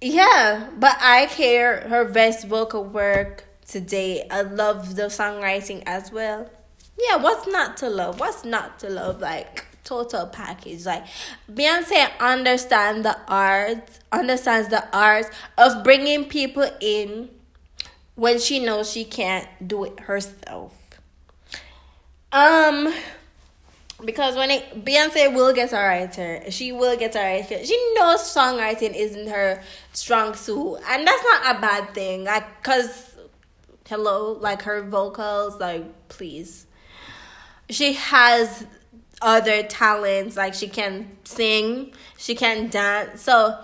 Yeah, 0.00 0.68
but 0.78 0.96
I 1.00 1.26
care 1.26 1.88
her 1.88 2.04
best 2.04 2.46
vocal 2.46 2.84
work 2.84 3.44
today. 3.66 4.26
I 4.30 4.42
love 4.42 4.96
the 4.96 5.04
songwriting 5.04 5.82
as 5.86 6.12
well. 6.12 6.50
Yeah, 6.98 7.16
what's 7.16 7.46
not 7.46 7.78
to 7.78 7.88
love? 7.88 8.20
What's 8.20 8.44
not 8.44 8.78
to 8.80 8.90
love? 8.90 9.20
Like 9.20 9.66
total 9.82 10.26
package. 10.26 10.84
Like 10.84 11.06
Beyonce 11.50 12.10
understands 12.20 13.04
the 13.04 13.18
art, 13.28 13.88
understands 14.12 14.68
the 14.68 14.84
art 14.94 15.30
of 15.56 15.82
bringing 15.82 16.26
people 16.26 16.68
in 16.80 17.30
when 18.14 18.38
she 18.38 18.60
knows 18.64 18.90
she 18.90 19.04
can't 19.04 19.48
do 19.66 19.84
it 19.84 20.00
herself. 20.00 20.72
Um, 22.32 22.92
because 24.04 24.36
when 24.36 24.50
it 24.50 24.84
Beyonce 24.84 25.32
will 25.32 25.52
get 25.52 25.72
a 25.72 25.76
writer, 25.76 26.50
she 26.50 26.72
will 26.72 26.96
get 26.96 27.14
a 27.14 27.18
writer. 27.18 27.64
She 27.64 27.94
knows 27.94 28.20
songwriting 28.20 28.94
isn't 28.94 29.28
her 29.28 29.62
strong 29.92 30.34
suit, 30.34 30.78
and 30.88 31.06
that's 31.06 31.22
not 31.22 31.56
a 31.56 31.60
bad 31.60 31.94
thing. 31.94 32.24
Like, 32.24 32.62
cause 32.62 33.14
hello, 33.86 34.32
like 34.32 34.62
her 34.62 34.82
vocals, 34.82 35.60
like 35.60 36.08
please, 36.08 36.66
she 37.70 37.94
has 37.94 38.66
other 39.22 39.62
talents. 39.62 40.36
Like 40.36 40.54
she 40.54 40.68
can 40.68 41.16
sing, 41.24 41.92
she 42.18 42.34
can 42.34 42.68
dance, 42.68 43.22
so 43.22 43.58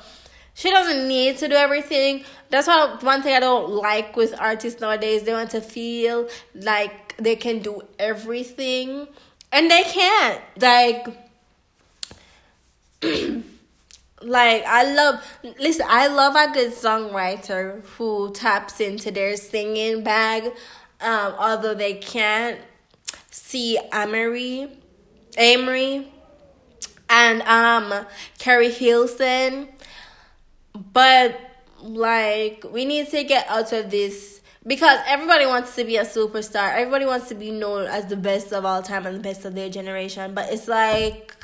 she 0.61 0.69
doesn't 0.69 1.09
need 1.09 1.38
to 1.38 1.49
do 1.49 1.55
everything. 1.55 2.23
That's 2.50 2.67
why 2.67 2.99
one 3.00 3.23
thing 3.23 3.35
I 3.35 3.40
don't 3.40 3.71
like 3.71 4.14
with 4.14 4.38
artists 4.38 4.79
nowadays. 4.79 5.23
They 5.23 5.33
want 5.33 5.52
to 5.52 5.62
feel 5.62 6.29
like 6.55 7.17
they 7.17 7.35
can 7.35 7.61
do 7.61 7.81
everything 7.99 9.09
and 9.50 9.71
they 9.71 9.83
can't 9.85 10.43
like 10.61 11.07
like 14.21 14.62
I 14.67 14.93
love 14.93 15.25
listen, 15.59 15.87
I 15.88 16.09
love 16.09 16.37
a 16.37 16.52
good 16.52 16.73
songwriter 16.73 17.83
who 17.97 18.31
taps 18.35 18.81
into 18.81 19.11
their 19.11 19.38
singing 19.38 20.05
bag, 20.05 20.45
um, 21.00 21.37
although 21.38 21.73
they 21.73 21.95
can't 21.95 22.61
see 23.31 23.79
Amerie 23.93 24.76
Amerie 25.38 26.09
and 27.09 27.40
um 27.43 28.05
Keri 28.38 28.71
Hilson. 28.71 29.69
But 30.92 31.38
like 31.82 32.64
we 32.70 32.85
need 32.85 33.09
to 33.11 33.25
get 33.25 33.49
out 33.49 33.73
of 33.73 33.90
this 33.90 34.40
because 34.66 34.99
everybody 35.06 35.47
wants 35.47 35.75
to 35.76 35.85
be 35.85 35.97
a 35.97 36.04
superstar. 36.04 36.75
Everybody 36.75 37.06
wants 37.06 37.28
to 37.28 37.35
be 37.35 37.50
known 37.50 37.87
as 37.87 38.06
the 38.06 38.16
best 38.16 38.52
of 38.52 38.64
all 38.64 38.82
time 38.82 39.06
and 39.06 39.16
the 39.16 39.23
best 39.23 39.44
of 39.44 39.54
their 39.54 39.70
generation. 39.70 40.35
But 40.35 40.52
it's 40.52 40.68
like, 40.68 41.35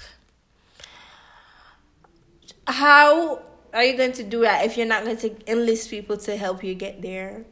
how 2.66 3.42
are 3.72 3.84
you 3.84 3.96
going 3.96 4.12
to 4.12 4.22
do 4.22 4.40
that 4.40 4.64
if 4.64 4.76
you're 4.76 4.86
not 4.86 5.04
going 5.04 5.16
to 5.18 5.50
enlist 5.50 5.90
people 5.90 6.16
to 6.18 6.36
help 6.36 6.62
you 6.62 6.74
get 6.74 7.00
there? 7.00 7.44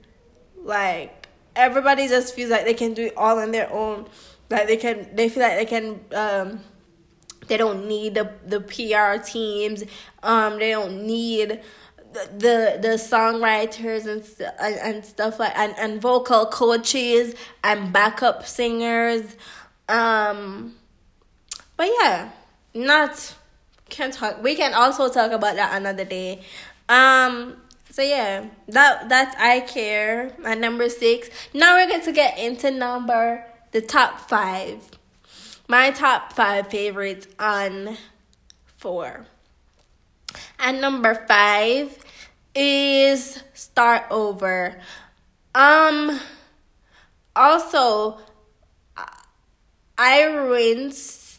Like, 0.56 1.28
everybody 1.56 2.08
just 2.08 2.34
feels 2.34 2.50
like 2.50 2.64
they 2.64 2.74
can 2.74 2.94
do 2.94 3.06
it 3.06 3.16
all 3.16 3.38
on 3.38 3.50
their 3.50 3.72
own. 3.72 4.06
Like 4.50 4.66
they 4.66 4.76
can, 4.76 5.14
they 5.14 5.28
feel 5.28 5.42
like 5.42 5.56
they 5.56 5.66
can. 5.66 6.00
Um, 6.14 6.60
they 7.46 7.58
don't 7.58 7.86
need 7.86 8.14
the 8.14 8.32
the 8.46 8.60
PR 8.60 9.22
teams. 9.22 9.84
Um, 10.22 10.58
they 10.58 10.70
don't 10.70 11.06
need 11.06 11.60
the 12.14 12.78
the 12.80 12.96
songwriters 12.96 14.06
and 14.06 14.24
and, 14.60 14.76
and 14.76 15.04
stuff 15.04 15.38
like 15.38 15.56
and, 15.58 15.74
and 15.78 16.00
vocal 16.00 16.46
coaches 16.46 17.34
and 17.62 17.92
backup 17.92 18.46
singers. 18.46 19.36
Um 19.88 20.74
but 21.76 21.88
yeah 22.00 22.30
not 22.72 23.34
can 23.88 24.10
talk 24.10 24.42
we 24.42 24.54
can 24.54 24.72
also 24.74 25.08
talk 25.08 25.32
about 25.32 25.56
that 25.56 25.74
another 25.74 26.04
day. 26.04 26.42
Um 26.88 27.56
so 27.90 28.02
yeah 28.02 28.46
that 28.68 29.08
that's 29.08 29.36
i 29.38 29.60
care 29.60 30.32
at 30.44 30.58
number 30.58 30.88
six. 30.88 31.30
Now 31.52 31.76
we're 31.76 31.88
going 31.88 32.02
to 32.02 32.12
get 32.12 32.38
into 32.38 32.70
number 32.70 33.44
the 33.72 33.80
top 33.80 34.28
five. 34.28 34.88
My 35.66 35.90
top 35.90 36.32
five 36.32 36.68
favorites 36.68 37.26
on 37.38 37.96
four 38.76 39.26
and 40.58 40.80
number 40.80 41.14
five 41.14 41.98
is 42.54 43.42
Start 43.52 44.04
Over. 44.10 44.80
Um 45.54 46.20
also 47.36 48.18
I 49.96 50.24
rinsed 50.24 51.38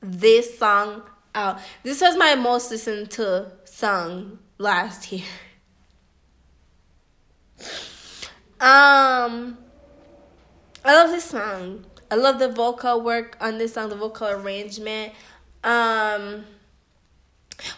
this 0.00 0.58
song 0.58 1.02
out. 1.34 1.60
This 1.82 2.00
was 2.00 2.16
my 2.16 2.34
most 2.34 2.70
listened 2.70 3.10
to 3.12 3.52
song 3.64 4.38
last 4.58 5.12
year. 5.12 5.24
Um 8.60 9.58
I 10.84 10.94
love 10.94 11.10
this 11.10 11.24
song. 11.24 11.84
I 12.10 12.14
love 12.14 12.38
the 12.38 12.48
vocal 12.48 13.02
work 13.02 13.36
on 13.40 13.58
this 13.58 13.74
song, 13.74 13.90
the 13.90 13.96
vocal 13.96 14.28
arrangement. 14.28 15.12
Um 15.62 16.44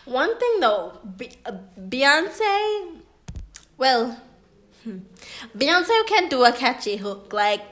one 0.04 0.38
thing 0.38 0.60
though, 0.60 0.98
uh, 1.46 1.52
Beyonce, 1.78 3.00
well, 3.76 4.20
hmm, 4.84 4.98
Beyonce 5.56 6.06
can 6.06 6.28
do 6.28 6.44
a 6.44 6.52
catchy 6.52 6.96
hook. 6.96 7.32
Like, 7.32 7.62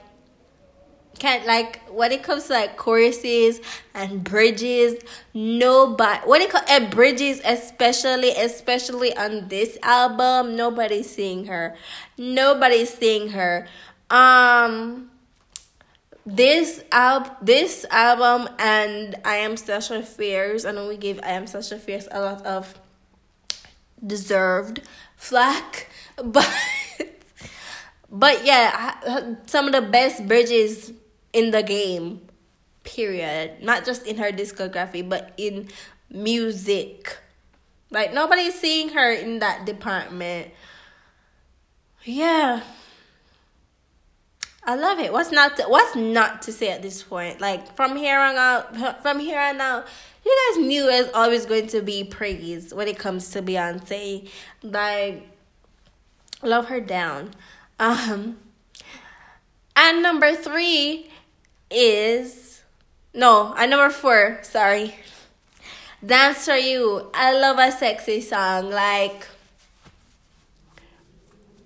can 1.18 1.44
like 1.46 1.82
when 1.90 2.12
it 2.12 2.22
comes 2.22 2.46
to 2.46 2.52
like 2.52 2.76
choruses 2.76 3.60
and 3.94 4.22
bridges, 4.22 5.02
nobody 5.34 6.20
when 6.26 6.40
it 6.40 6.50
comes 6.50 6.64
bridges, 6.90 7.40
especially 7.44 8.30
especially 8.30 9.16
on 9.16 9.48
this 9.48 9.78
album, 9.82 10.56
nobody's 10.56 11.10
seeing 11.10 11.46
her. 11.46 11.76
Nobody's 12.16 12.92
seeing 12.94 13.30
her. 13.30 13.66
Um 14.10 15.10
this 16.36 16.82
album 16.92 17.32
this 17.40 17.86
album 17.90 18.48
and 18.58 19.16
I 19.24 19.36
am 19.36 19.56
Sasha 19.56 20.02
Fierce 20.02 20.64
I 20.64 20.72
know 20.72 20.86
we 20.86 20.96
gave 20.96 21.18
I 21.22 21.30
am 21.30 21.46
Sasha 21.46 21.78
Fierce 21.78 22.06
a 22.10 22.20
lot 22.20 22.44
of 22.44 22.78
deserved 24.04 24.82
flack 25.16 25.88
but 26.22 26.48
but 28.10 28.44
yeah 28.44 29.34
some 29.46 29.66
of 29.66 29.72
the 29.72 29.82
best 29.82 30.28
bridges 30.28 30.92
in 31.32 31.50
the 31.50 31.62
game 31.62 32.20
period. 32.84 33.62
Not 33.62 33.84
just 33.84 34.06
in 34.06 34.18
her 34.18 34.32
discography 34.32 35.06
but 35.06 35.32
in 35.36 35.68
music. 36.10 37.18
Like 37.90 38.12
nobody's 38.12 38.54
seeing 38.54 38.90
her 38.90 39.12
in 39.12 39.38
that 39.38 39.64
department. 39.64 40.48
Yeah 42.04 42.62
I 44.68 44.74
love 44.74 44.98
it. 44.98 45.14
What's 45.14 45.32
not 45.32 45.56
to, 45.56 45.62
what's 45.62 45.96
not 45.96 46.42
to 46.42 46.52
say 46.52 46.68
at 46.68 46.82
this 46.82 47.02
point? 47.02 47.40
Like 47.40 47.74
from 47.74 47.96
here 47.96 48.20
on 48.20 48.36
out, 48.36 49.02
from 49.02 49.18
here 49.18 49.40
on 49.40 49.58
out, 49.62 49.86
you 50.26 50.52
guys 50.52 50.66
knew 50.66 50.90
it's 50.90 51.10
always 51.14 51.46
going 51.46 51.68
to 51.68 51.80
be 51.80 52.04
praise 52.04 52.74
when 52.74 52.86
it 52.86 52.98
comes 52.98 53.30
to 53.30 53.40
Beyonce. 53.40 54.28
Like, 54.62 55.26
love 56.42 56.66
her 56.66 56.80
down. 56.80 57.30
Um, 57.80 58.36
and 59.74 60.02
number 60.02 60.34
three 60.34 61.08
is 61.70 62.60
no, 63.14 63.54
and 63.56 63.70
number 63.70 63.88
four. 63.88 64.40
Sorry, 64.42 64.96
Dance 66.04 66.44
for 66.44 66.56
You. 66.56 67.10
I 67.14 67.32
love 67.32 67.58
a 67.58 67.72
sexy 67.72 68.20
song. 68.20 68.68
Like, 68.68 69.26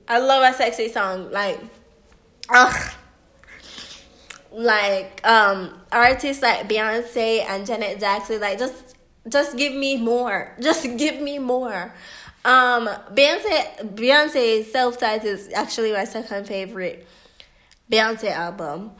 I 0.06 0.20
love 0.20 0.48
a 0.48 0.56
sexy 0.56 0.88
song. 0.88 1.32
Like 1.32 1.58
ugh, 2.50 2.92
like 4.52 5.26
um 5.26 5.80
artists 5.90 6.42
like 6.42 6.68
Beyonce 6.68 7.44
and 7.48 7.66
Janet 7.66 8.00
Jackson, 8.00 8.40
like 8.40 8.58
just 8.58 8.96
just 9.28 9.56
give 9.56 9.72
me 9.72 9.96
more. 9.96 10.52
Just 10.60 10.82
give 10.96 11.20
me 11.20 11.38
more. 11.38 11.94
Um 12.44 12.88
Beyonce 13.14 13.94
Beyonce's 13.94 14.70
self 14.70 14.98
titled 14.98 15.26
is 15.26 15.52
actually 15.54 15.92
my 15.92 16.04
second 16.04 16.46
favorite 16.46 17.06
Beyonce 17.90 18.30
album. 18.30 18.92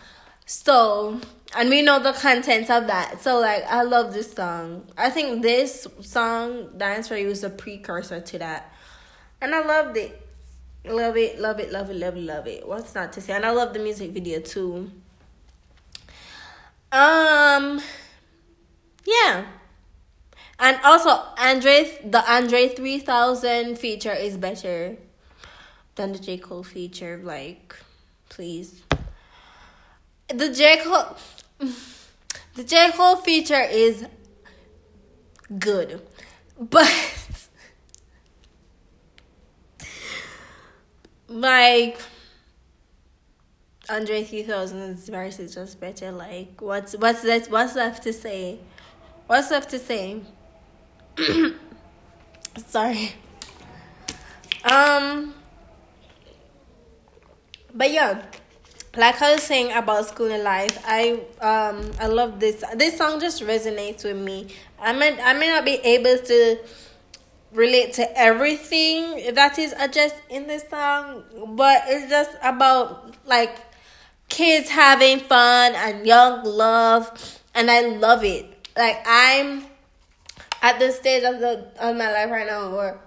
So 0.46 1.20
and 1.55 1.68
we 1.68 1.83
know 1.83 1.98
the 1.98 2.12
content 2.12 2.70
of 2.70 2.87
that. 2.87 3.22
So 3.22 3.40
like 3.40 3.64
I 3.64 3.83
love 3.83 4.12
this 4.14 4.33
song. 4.33 4.87
I 4.96 5.11
think 5.11 5.42
this 5.42 5.87
song, 6.00 6.68
Dance 6.76 7.09
for 7.09 7.16
You, 7.16 7.28
is 7.28 7.44
a 7.44 7.50
precursor 7.50 8.20
to 8.20 8.38
that. 8.38 8.72
And 9.40 9.55
I 9.55 9.64
loved 9.64 9.96
it. 9.96 10.18
Love 10.85 11.16
it, 11.16 11.38
love 11.38 11.61
it, 11.61 11.71
love 11.71 11.90
it, 11.90 11.97
love 11.97 12.16
it, 12.16 12.23
love 12.23 12.47
it. 12.47 12.66
What's 12.66 12.95
not 12.95 13.12
to 13.12 13.21
say? 13.21 13.35
And 13.35 13.47
I 13.47 13.51
love 13.51 13.73
the 13.73 13.79
music 13.79 14.11
video 14.11 14.40
too. 14.40 14.90
Um, 16.90 17.81
yeah. 19.05 19.47
And 20.59 20.79
also, 20.85 21.11
Andre, 21.38 21.99
the 22.05 22.23
Andre 22.31 22.68
3000 22.68 23.79
feature 23.79 24.12
is 24.12 24.37
better 24.37 24.97
than 25.95 26.12
the 26.12 26.18
J. 26.18 26.38
Cole 26.38 26.62
feature. 26.62 27.21
Like, 27.23 27.77
please. 28.29 28.83
The 30.29 30.53
J. 30.53 30.83
Cole, 30.85 31.16
the 32.55 32.64
J. 32.64 32.90
Cole 32.92 33.16
feature 33.16 33.62
is 33.62 34.05
good. 35.59 36.03
But 36.59 36.90
like 41.33 41.99
Andre 43.88 44.23
3000's 44.23 45.09
verse 45.09 45.38
is 45.38 45.55
just 45.55 45.81
better. 45.81 46.12
Like, 46.12 46.61
what's 46.61 46.97
what's 46.97 47.23
that? 47.23 47.51
What's 47.51 47.75
left 47.75 48.03
to 48.05 48.12
say? 48.12 48.61
What's 49.27 49.51
left 49.51 49.71
to 49.71 49.79
say? 49.79 50.21
Sorry. 52.66 53.12
Um. 54.64 55.35
But 57.75 57.90
yeah, 57.90 58.23
like 58.97 59.21
I 59.23 59.33
was 59.33 59.42
saying 59.42 59.73
about 59.73 60.07
Schoolin' 60.07 60.45
Life, 60.45 60.79
I 60.87 61.21
um 61.40 61.90
I 61.99 62.07
love 62.07 62.38
this. 62.38 62.62
This 62.77 62.99
song 62.99 63.21
just 63.21 63.42
resonates 63.42 64.05
with 64.05 64.18
me. 64.18 64.49
I 64.79 64.92
may 64.92 65.21
I 65.21 65.33
may 65.33 65.49
not 65.49 65.64
be 65.64 65.77
able 65.77 66.18
to 66.18 66.59
relate 67.53 67.93
to 67.95 68.19
everything 68.19 69.35
that 69.35 69.59
is 69.59 69.73
addressed 69.79 70.17
in 70.31 70.47
this 70.47 70.65
song, 70.69 71.25
but 71.57 71.83
it's 71.87 72.11
just 72.11 72.31
about 72.43 73.15
like 73.27 73.57
kids 74.29 74.69
having 74.69 75.21
fun 75.21 75.75
and 75.75 76.07
young 76.07 76.45
love, 76.45 77.41
and 77.55 77.71
I 77.71 77.83
love 77.83 78.25
it. 78.25 78.47
Like 78.77 78.99
I'm 79.07 79.67
at 80.62 80.79
the 80.79 80.93
stage 80.93 81.25
of 81.25 81.41
the 81.41 81.71
of 81.79 81.97
my 81.97 82.11
life 82.12 82.31
right 82.31 82.47
now 82.47 82.75
where 82.75 82.99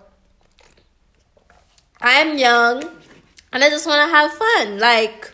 I'm 2.02 2.38
young 2.38 2.84
and 3.56 3.64
I 3.64 3.70
just 3.70 3.88
want 3.88 4.10
to 4.10 4.16
have 4.16 4.34
fun, 4.34 4.80
like, 4.80 5.32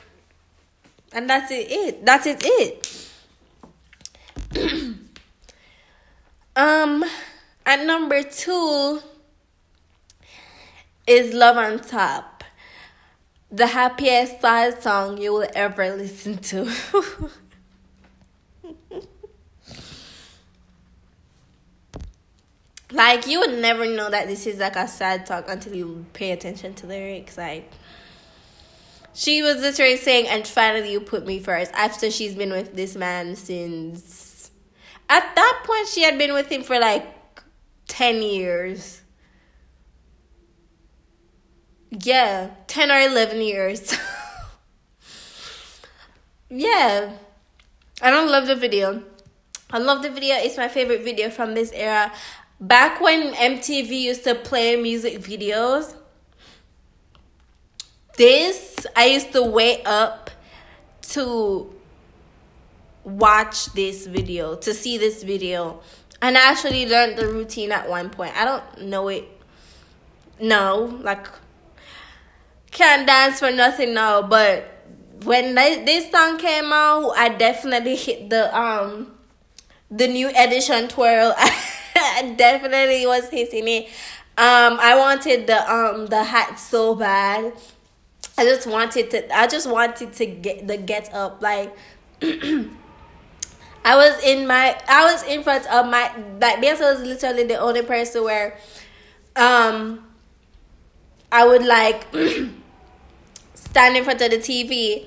and 1.12 1.28
that's 1.28 1.52
it. 1.52 1.72
It 1.72 2.06
that's 2.06 2.28
it. 2.28 2.40
It. 2.46 3.10
um, 6.56 7.04
at 7.72 7.86
number 7.86 8.22
two 8.22 9.02
is 11.08 11.34
"Love 11.34 11.58
on 11.58 11.80
Top." 11.80 12.44
the 13.52 13.68
happiest 13.68 14.42
sad 14.42 14.82
song 14.82 15.18
you 15.18 15.34
will 15.34 15.48
ever 15.56 15.94
listen 15.96 16.38
to. 16.38 16.64
like 22.92 23.28
you 23.28 23.40
would 23.40 23.60
never 23.60 23.86
know 23.86 24.10
that 24.10 24.28
this 24.28 24.48
is 24.48 24.60
like 24.60 24.78
a 24.78 24.88
sad 24.88 25.28
song 25.28 25.44
until 25.48 25.76
you 25.76 26.06
pay 26.14 26.32
attention 26.32 26.74
to 26.76 26.88
the 26.88 26.94
lyrics. 26.94 27.38
Like 27.38 27.70
she 29.14 29.42
was 29.42 29.58
literally 29.58 29.98
saying, 29.98 30.28
"And 30.28 30.48
finally, 30.48 30.92
you 30.92 31.02
put 31.02 31.26
me 31.26 31.40
first. 31.40 31.72
After 31.74 32.10
she's 32.10 32.36
been 32.36 32.52
with 32.52 32.76
this 32.76 32.96
man 32.96 33.36
since 33.36 34.52
at 35.10 35.36
that 35.36 35.64
point 35.66 35.88
she 35.88 36.04
had 36.04 36.18
been 36.18 36.34
with 36.34 36.48
him 36.48 36.64
for 36.64 36.80
like 36.80 37.21
ten 38.02 38.24
years. 38.24 39.02
Yeah, 41.92 42.50
10 42.66 42.90
or 42.90 43.00
11 43.00 43.42
years. 43.42 43.96
yeah. 46.50 47.12
I 48.02 48.10
don't 48.10 48.32
love 48.32 48.48
the 48.48 48.56
video. 48.56 49.04
I 49.70 49.78
love 49.78 50.02
the 50.02 50.10
video. 50.10 50.36
It's 50.38 50.58
my 50.58 50.68
favorite 50.68 51.04
video 51.04 51.30
from 51.30 51.54
this 51.54 51.72
era. 51.74 52.12
Back 52.60 53.02
when 53.02 53.34
MTV 53.36 53.92
used 53.92 54.24
to 54.24 54.34
play 54.34 54.76
music 54.78 55.20
videos, 55.20 55.94
this 58.18 58.88
I 58.96 59.06
used 59.06 59.32
to 59.34 59.44
wait 59.44 59.86
up 59.86 60.32
to 61.14 61.72
watch 63.04 63.66
this 63.74 64.08
video, 64.08 64.56
to 64.56 64.74
see 64.74 64.98
this 64.98 65.22
video. 65.22 65.82
And 66.22 66.38
I 66.38 66.52
actually 66.52 66.88
learned 66.88 67.18
the 67.18 67.28
routine 67.28 67.72
at 67.72 67.90
one 67.90 68.10
point. 68.10 68.36
I 68.38 68.46
don't 68.46 68.82
know 68.84 69.08
it. 69.08 69.26
No, 70.40 71.00
like 71.02 71.28
can't 72.72 73.06
dance 73.06 73.40
for 73.40 73.52
nothing 73.52 73.94
now, 73.94 74.22
but 74.22 74.86
when 75.24 75.56
this 75.56 76.10
song 76.10 76.38
came 76.38 76.72
out, 76.74 77.12
I 77.16 77.30
definitely 77.30 77.96
hit 77.96 78.30
the 78.30 78.56
um 78.58 79.12
the 79.90 80.08
new 80.08 80.30
edition 80.30 80.88
twirl. 80.88 81.36
I 81.96 82.34
definitely 82.38 83.06
was 83.06 83.30
hitting 83.30 83.68
it. 83.68 83.86
Um, 84.38 84.80
I 84.80 84.96
wanted 84.98 85.48
the 85.48 85.72
um 85.72 86.08
the 86.08 86.24
hat 86.24 86.60
so 86.60 86.96
bad. 86.96 87.54
I 88.38 88.46
just 88.46 88.66
wanted 88.66 89.12
to. 89.12 89.38
I 89.38 89.48
just 89.48 89.70
wanted 89.70 90.14
to 90.14 90.26
get 90.26 90.68
the 90.68 90.78
get 90.78 91.14
up 91.14 91.42
like. 91.42 91.76
I 93.84 93.96
was 93.96 94.24
in 94.24 94.48
my. 94.48 94.80
I 94.88 95.12
was 95.12 95.24
in 95.24 95.44
front 95.44 95.66
of 95.72 95.86
my. 95.88 96.12
Like 96.40 96.58
Beyonce 96.58 96.82
was 96.82 97.02
literally 97.02 97.44
the 97.44 97.58
only 97.60 97.82
person 97.82 98.24
where, 98.24 98.58
um, 99.36 100.06
I 101.32 101.46
would 101.48 101.66
like. 101.66 102.08
stand 103.72 103.96
in 103.96 104.04
front 104.04 104.22
of 104.22 104.30
the 104.30 104.38
TV 104.38 105.06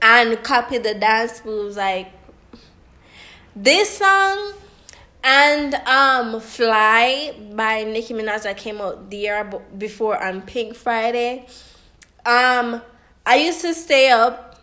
and 0.00 0.40
copy 0.44 0.78
the 0.78 0.94
dance 0.94 1.44
moves 1.44 1.76
like 1.76 2.12
this 3.56 3.98
song 3.98 4.52
and 5.24 5.74
um 5.74 6.40
Fly 6.40 7.34
by 7.52 7.82
Nicki 7.82 8.14
Minaj 8.14 8.44
that 8.44 8.56
came 8.56 8.80
out 8.80 9.10
the 9.10 9.16
year 9.16 9.50
before 9.76 10.22
on 10.22 10.42
Pink 10.42 10.76
Friday. 10.76 11.46
Um 12.24 12.80
I 13.24 13.36
used 13.36 13.60
to 13.62 13.74
stay 13.74 14.10
up 14.10 14.60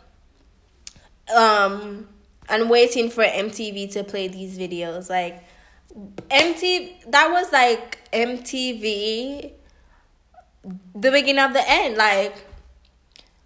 um 1.35 2.07
and 2.53 2.69
waiting 2.69 3.09
for 3.09 3.23
MTV 3.23 3.91
to 3.93 4.03
play 4.03 4.27
these 4.27 4.57
videos 4.57 5.09
like 5.09 5.43
MTV 6.29 7.11
that 7.11 7.31
was 7.31 7.51
like 7.51 7.99
MTV 8.11 9.51
the 10.95 11.11
beginning 11.11 11.43
of 11.43 11.53
the 11.53 11.63
end 11.67 11.97
like 11.97 12.45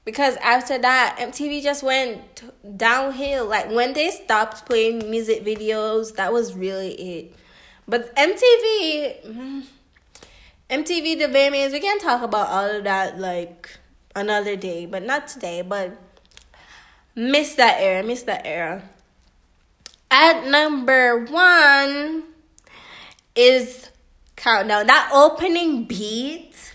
because 0.08 0.38
after 0.38 0.78
that 0.78 1.18
MTV 1.20 1.62
just 1.62 1.84
went 1.84 2.42
downhill. 2.78 3.46
Like 3.46 3.70
when 3.70 3.92
they 3.92 4.10
stopped 4.10 4.66
playing 4.66 5.10
music 5.10 5.44
videos, 5.44 6.16
that 6.16 6.32
was 6.32 6.54
really 6.54 6.94
it. 6.94 7.36
But 7.90 8.16
MTV, 8.16 9.26
MTV, 9.26 9.66
mm, 10.70 11.20
the 11.20 11.28
VMAs, 11.28 11.74
we 11.74 11.82
can 11.82 12.00
talk 12.00 12.22
about 12.22 12.48
all 12.48 12.78
of 12.78 12.86
that 12.86 13.20
like 13.20 13.78
another 14.16 14.56
day, 14.56 14.86
but 14.86 15.04
not 15.04 15.28
today. 15.28 15.62
But 15.62 16.02
miss 17.14 17.56
that 17.56 17.82
era, 17.82 18.02
miss 18.02 18.24
that 18.24 18.44
era. 18.46 18.84
At 20.10 20.48
number 20.48 21.26
one 21.26 22.24
is 23.36 23.90
Countdown. 24.36 24.88
That 24.88 25.10
opening 25.14 25.86
beat, 25.86 26.74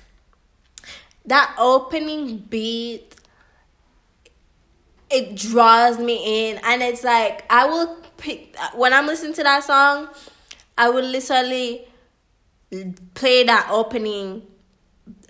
that 1.24 1.54
opening 1.58 2.38
beat 2.38 3.16
it 5.12 5.36
draws 5.36 5.98
me 5.98 6.48
in 6.48 6.58
and 6.64 6.82
it's 6.82 7.04
like 7.04 7.44
I 7.50 7.66
will 7.66 7.98
pick 8.16 8.56
when 8.74 8.94
I'm 8.94 9.06
listening 9.06 9.34
to 9.34 9.42
that 9.42 9.62
song, 9.62 10.08
I 10.76 10.88
will 10.88 11.04
literally 11.04 11.86
play 13.14 13.44
that 13.44 13.68
opening 13.70 14.42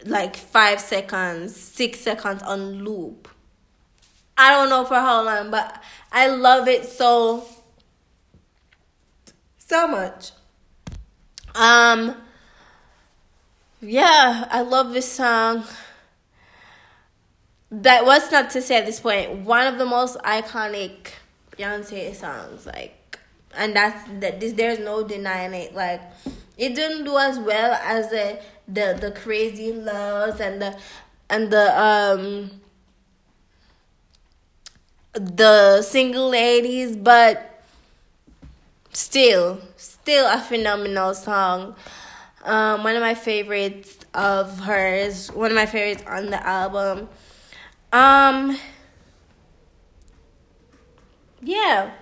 like 0.04 0.36
five 0.36 0.80
seconds, 0.80 1.56
six 1.56 2.00
seconds 2.00 2.42
on 2.42 2.84
loop. 2.84 3.28
I 4.38 4.50
don't 4.52 4.70
know 4.70 4.84
for 4.84 4.94
how 4.94 5.24
long, 5.24 5.50
but 5.50 5.82
I 6.12 6.28
love 6.28 6.68
it 6.68 6.84
so 6.84 7.44
so 9.72 9.88
much. 9.88 10.32
Um 11.54 12.14
yeah, 13.80 14.46
I 14.50 14.60
love 14.60 14.92
this 14.92 15.10
song 15.10 15.64
that 17.70 18.04
was 18.04 18.30
not 18.30 18.50
to 18.50 18.60
say 18.60 18.76
at 18.76 18.84
this 18.84 19.00
point 19.00 19.46
one 19.46 19.66
of 19.66 19.78
the 19.78 19.86
most 19.86 20.18
iconic 20.18 21.12
Beyonce 21.52 22.14
songs, 22.14 22.66
like, 22.66 23.18
and 23.56 23.74
that's 23.74 24.06
that. 24.20 24.40
This 24.40 24.52
there's 24.52 24.78
no 24.78 25.06
denying 25.06 25.54
it. 25.54 25.74
Like, 25.74 26.02
it 26.58 26.74
didn't 26.74 27.04
do 27.04 27.16
as 27.16 27.38
well 27.38 27.72
as 27.82 28.10
the 28.10 28.40
the 28.68 28.96
the 29.00 29.10
crazy 29.10 29.72
loves 29.72 30.38
and 30.40 30.60
the 30.60 30.78
and 31.30 31.50
the 31.50 31.80
um 31.80 32.50
the 35.14 35.80
single 35.82 36.28
ladies, 36.28 36.94
but 36.96 37.51
still, 38.92 39.60
still 39.76 40.26
a 40.26 40.38
phenomenal 40.38 41.14
song. 41.14 41.74
Um, 42.44 42.82
one 42.84 42.96
of 42.96 43.02
my 43.02 43.14
favorites 43.14 43.98
of 44.14 44.60
hers, 44.60 45.30
one 45.32 45.50
of 45.50 45.54
my 45.54 45.66
favorites 45.66 46.02
on 46.06 46.26
the 46.30 46.44
album. 46.46 47.08
Um 47.92 48.58
yeah. 51.40 51.92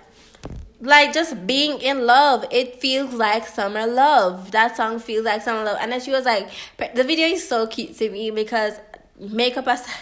Like 0.81 1.13
just 1.13 1.47
being 1.47 1.79
in 1.81 2.07
love, 2.07 2.47
it 2.51 2.81
feels 2.81 3.13
like 3.13 3.47
summer 3.47 3.87
love. 3.87 4.51
That 4.53 4.77
song 4.77 4.99
feels 4.99 5.25
like 5.27 5.43
summer 5.43 5.65
love. 5.65 5.79
And 5.81 5.93
then 5.93 6.01
she 6.01 6.11
was 6.11 6.25
like, 6.25 6.49
the 6.95 7.05
video 7.05 7.27
is 7.27 7.47
so 7.47 7.67
cute 7.67 7.97
to 7.99 8.09
me 8.09 8.31
because 8.31 8.75
makeup 9.19 9.67
aside. 9.67 9.95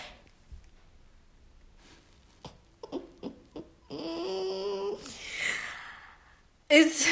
It's 6.79 7.09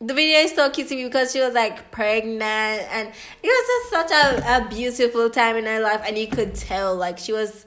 the 0.00 0.12
video 0.12 0.40
is 0.40 0.54
so 0.54 0.70
cute 0.70 0.88
because 0.88 1.32
she 1.32 1.40
was 1.40 1.54
like 1.54 1.90
pregnant 1.90 2.42
and 2.42 3.08
it 3.42 3.46
was 3.46 3.90
just 3.90 4.10
such 4.10 4.10
a, 4.10 4.56
a 4.56 4.68
beautiful 4.68 5.30
time 5.30 5.56
in 5.56 5.64
her 5.64 5.80
life 5.80 6.02
and 6.06 6.18
you 6.18 6.26
could 6.26 6.54
tell 6.54 6.94
like 6.94 7.18
she 7.18 7.32
was 7.32 7.64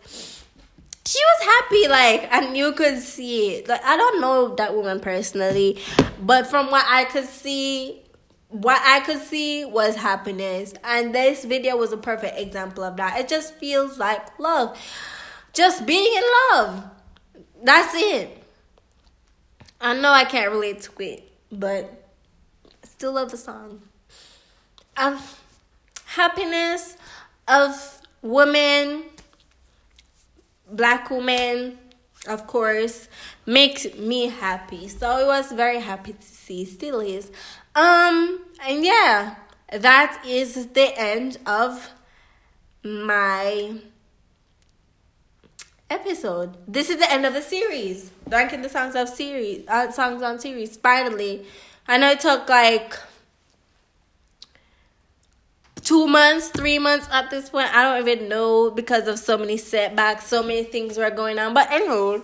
she 1.05 1.19
was 1.19 1.55
happy 1.55 1.87
like 1.87 2.31
and 2.31 2.55
you 2.55 2.71
could 2.73 2.99
see 2.99 3.55
it 3.55 3.67
like 3.67 3.83
i 3.83 3.97
don't 3.97 4.21
know 4.21 4.53
that 4.55 4.75
woman 4.75 4.99
personally 4.99 5.79
but 6.21 6.45
from 6.45 6.69
what 6.69 6.85
i 6.87 7.05
could 7.05 7.25
see 7.25 8.03
what 8.49 8.81
i 8.85 8.99
could 8.99 9.21
see 9.21 9.65
was 9.65 9.95
happiness 9.95 10.73
and 10.83 11.15
this 11.15 11.43
video 11.43 11.75
was 11.75 11.91
a 11.91 11.97
perfect 11.97 12.39
example 12.39 12.83
of 12.83 12.95
that. 12.95 13.19
It 13.19 13.27
just 13.27 13.55
feels 13.55 13.97
like 13.97 14.39
love. 14.39 14.77
Just 15.51 15.85
being 15.85 16.13
in 16.15 16.23
love. 16.53 16.83
That's 17.61 17.93
it 17.95 18.36
i 19.81 19.93
know 19.93 20.11
i 20.11 20.23
can't 20.23 20.51
relate 20.51 20.81
to 20.81 20.91
it 21.03 21.31
but 21.51 22.03
I 22.83 22.87
still 22.87 23.13
love 23.13 23.31
the 23.31 23.37
song. 23.37 23.81
Of 24.97 25.41
happiness 26.05 26.97
of 27.47 28.01
women 28.21 29.03
black 30.69 31.09
women, 31.09 31.77
of 32.27 32.45
course 32.47 33.07
makes 33.45 33.95
me 33.95 34.27
happy. 34.27 34.87
So 34.89 35.17
it 35.19 35.27
was 35.27 35.51
very 35.51 35.79
happy 35.79 36.13
to 36.13 36.21
see 36.21 36.65
still 36.65 36.99
is. 36.99 37.31
Um 37.75 38.41
and 38.65 38.83
yeah 38.83 39.35
that 39.71 40.23
is 40.25 40.67
the 40.67 40.97
end 40.99 41.37
of 41.45 41.91
my 42.83 43.79
episode 45.89 46.57
this 46.67 46.89
is 46.89 46.97
the 46.97 47.11
end 47.11 47.25
of 47.25 47.33
the 47.33 47.41
series 47.41 48.11
ranking 48.27 48.61
the 48.61 48.69
songs 48.69 48.95
of 48.95 49.07
series 49.07 49.67
uh, 49.67 49.89
songs 49.91 50.21
on 50.21 50.37
series 50.39 50.75
finally 50.77 51.45
i 51.87 51.97
know 51.97 52.11
it 52.11 52.19
took 52.19 52.47
like 52.49 52.97
two 55.87 56.05
months, 56.05 56.49
three 56.49 56.79
months 56.79 57.07
at 57.13 57.29
this 57.29 57.49
point. 57.49 57.73
I 57.73 57.81
don't 57.81 58.05
even 58.05 58.27
know 58.27 58.71
because 58.71 59.07
of 59.07 59.17
so 59.17 59.37
many 59.37 59.55
setbacks, 59.55 60.27
so 60.27 60.43
many 60.43 60.65
things 60.65 60.97
were 60.97 61.09
going 61.09 61.39
on. 61.39 61.53
But 61.53 61.71
anyway, 61.71 62.21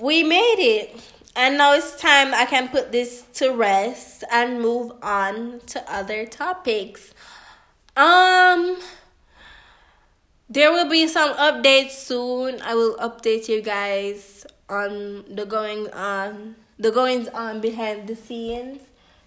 we 0.00 0.22
made 0.22 0.56
it. 0.58 0.98
And 1.36 1.58
now 1.58 1.74
it's 1.74 2.00
time 2.00 2.32
I 2.32 2.46
can 2.46 2.68
put 2.68 2.90
this 2.90 3.24
to 3.34 3.50
rest 3.50 4.24
and 4.32 4.62
move 4.62 4.92
on 5.02 5.60
to 5.66 5.92
other 5.92 6.24
topics. 6.24 7.12
Um 7.98 8.78
there 10.48 10.72
will 10.72 10.88
be 10.88 11.06
some 11.08 11.34
updates 11.34 11.92
soon. 11.92 12.60
I 12.62 12.74
will 12.74 12.96
update 12.96 13.48
you 13.48 13.60
guys 13.62 14.46
on 14.68 15.24
the 15.34 15.44
going 15.44 15.90
on 15.92 16.56
the 16.78 16.90
goings 16.90 17.28
on 17.28 17.60
behind 17.60 18.06
the 18.06 18.16
scenes 18.16 18.82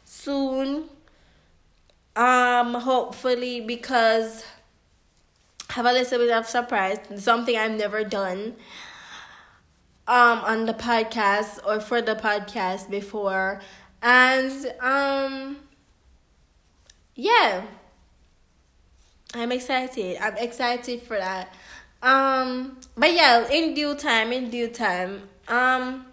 soon. 0.06 0.90
Um, 2.16 2.74
hopefully 2.74 3.62
because 3.62 4.44
I 5.70 5.74
have 5.74 5.86
a 5.86 5.94
little 5.94 6.20
bit 6.20 6.32
of 6.32 6.46
surprise, 6.48 6.98
something 7.16 7.56
I've 7.58 7.72
never 7.72 8.04
done 8.04 8.56
um 10.08 10.40
on 10.40 10.66
the 10.66 10.74
podcast 10.74 11.60
or 11.66 11.80
for 11.80 12.02
the 12.02 12.16
podcast 12.16 12.90
before. 12.90 13.62
And 14.02 14.74
um 14.82 15.58
yeah. 17.16 17.66
I'm 19.34 19.52
excited. 19.52 20.18
I'm 20.22 20.38
excited 20.38 21.02
for 21.04 21.18
that. 21.18 21.54
Um 22.02 22.78
but 22.96 23.14
yeah, 23.14 23.48
in 23.50 23.74
due 23.74 23.96
time, 23.96 24.32
in 24.32 24.50
due 24.50 24.70
time. 24.70 25.30
Um 25.48 26.06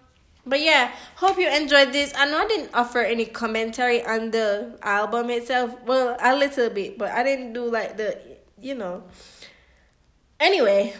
but 0.46 0.60
yeah, 0.60 0.92
hope 1.16 1.38
you 1.38 1.50
enjoyed 1.50 1.92
this. 1.92 2.12
I 2.16 2.30
know 2.30 2.38
I 2.38 2.46
didn't 2.46 2.70
offer 2.72 3.00
any 3.00 3.26
commentary 3.26 4.06
on 4.06 4.30
the 4.30 4.78
album 4.80 5.28
itself. 5.30 5.74
Well, 5.84 6.16
a 6.20 6.36
little 6.36 6.70
bit, 6.70 6.96
but 6.96 7.10
I 7.10 7.24
didn't 7.24 7.52
do 7.52 7.68
like 7.68 7.96
the, 7.96 8.16
you 8.62 8.76
know. 8.76 9.02
Anyway, 10.38 10.94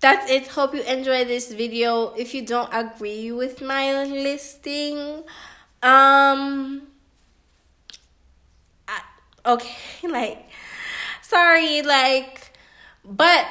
that's 0.00 0.30
it. 0.30 0.48
Hope 0.48 0.74
you 0.74 0.82
enjoyed 0.82 1.28
this 1.28 1.52
video. 1.52 2.14
If 2.14 2.32
you 2.34 2.46
don't 2.46 2.70
agree 2.72 3.30
with 3.30 3.60
my 3.60 4.04
listing, 4.04 5.24
um, 5.82 6.87
okay, 9.48 9.74
like, 10.08 10.48
sorry, 11.22 11.82
like, 11.82 12.52
but 13.04 13.46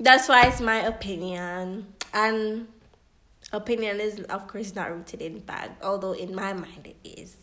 that's 0.00 0.28
why 0.28 0.46
it's 0.46 0.60
my 0.60 0.76
opinion. 0.76 1.92
And 2.14 2.68
opinion 3.52 4.00
is 4.00 4.20
of 4.24 4.46
course 4.46 4.74
not 4.74 4.90
rooted 4.92 5.22
in 5.22 5.40
fact 5.40 5.82
although 5.82 6.12
in 6.12 6.34
my 6.34 6.52
mind 6.52 6.86
it 6.86 6.96
is. 7.02 7.36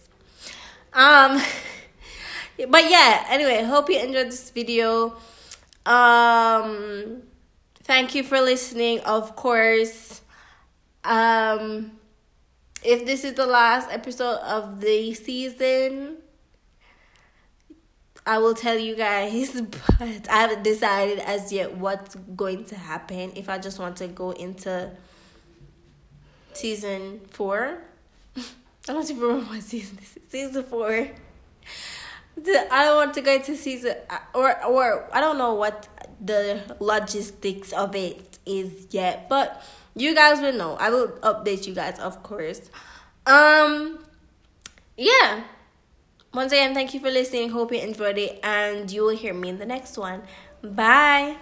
Um 0.93 1.41
but 2.69 2.89
yeah 2.89 3.25
anyway 3.29 3.63
hope 3.63 3.89
you 3.89 3.99
enjoyed 3.99 4.27
this 4.27 4.49
video. 4.51 5.17
Um 5.85 7.23
thank 7.83 8.13
you 8.13 8.23
for 8.23 8.39
listening 8.39 8.99
of 9.01 9.35
course. 9.35 10.21
Um 11.03 11.93
if 12.83 13.05
this 13.05 13.23
is 13.23 13.33
the 13.33 13.47
last 13.47 13.89
episode 13.91 14.37
of 14.45 14.79
the 14.79 15.13
season 15.15 16.17
I 18.25 18.39
will 18.39 18.55
tell 18.55 18.77
you 18.77 18.95
guys, 18.95 19.61
but 19.99 20.29
I 20.29 20.37
haven't 20.37 20.63
decided 20.63 21.19
as 21.19 21.51
yet 21.53 21.77
what's 21.77 22.15
going 22.15 22.65
to 22.65 22.75
happen. 22.75 23.33
If 23.35 23.49
I 23.49 23.57
just 23.57 23.79
want 23.79 23.97
to 23.97 24.07
go 24.07 24.31
into 24.31 24.91
season 26.53 27.21
four, 27.31 27.77
I 28.37 28.41
don't 28.87 29.09
even 29.09 29.21
remember 29.21 29.45
what 29.45 29.61
season 29.61 29.97
this 29.97 30.17
is. 30.17 30.23
Season 30.29 30.63
four. 30.63 31.09
I 32.37 32.83
don't 32.83 32.97
want 32.97 33.13
to 33.13 33.21
go 33.21 33.33
into 33.33 33.55
season 33.55 33.95
or 34.33 34.65
or 34.65 35.09
I 35.13 35.21
don't 35.21 35.37
know 35.37 35.53
what 35.53 35.87
the 36.19 36.61
logistics 36.79 37.71
of 37.71 37.95
it 37.95 38.39
is 38.45 38.87
yet, 38.91 39.29
but 39.29 39.63
you 39.95 40.13
guys 40.13 40.41
will 40.41 40.53
know. 40.53 40.75
I 40.75 40.89
will 40.89 41.07
update 41.23 41.65
you 41.67 41.73
guys, 41.73 41.97
of 41.99 42.21
course. 42.23 42.61
Um, 43.25 43.99
yeah. 44.97 45.43
Once 46.35 46.51
again, 46.51 46.73
thank 46.73 46.93
you 46.93 46.99
for 46.99 47.09
listening. 47.09 47.49
Hope 47.49 47.71
you 47.71 47.79
enjoyed 47.79 48.17
it, 48.17 48.39
and 48.43 48.91
you 48.91 49.03
will 49.03 49.15
hear 49.15 49.33
me 49.33 49.47
in 49.47 49.57
the 49.57 49.65
next 49.65 49.97
one. 49.97 50.23
Bye. 50.61 51.37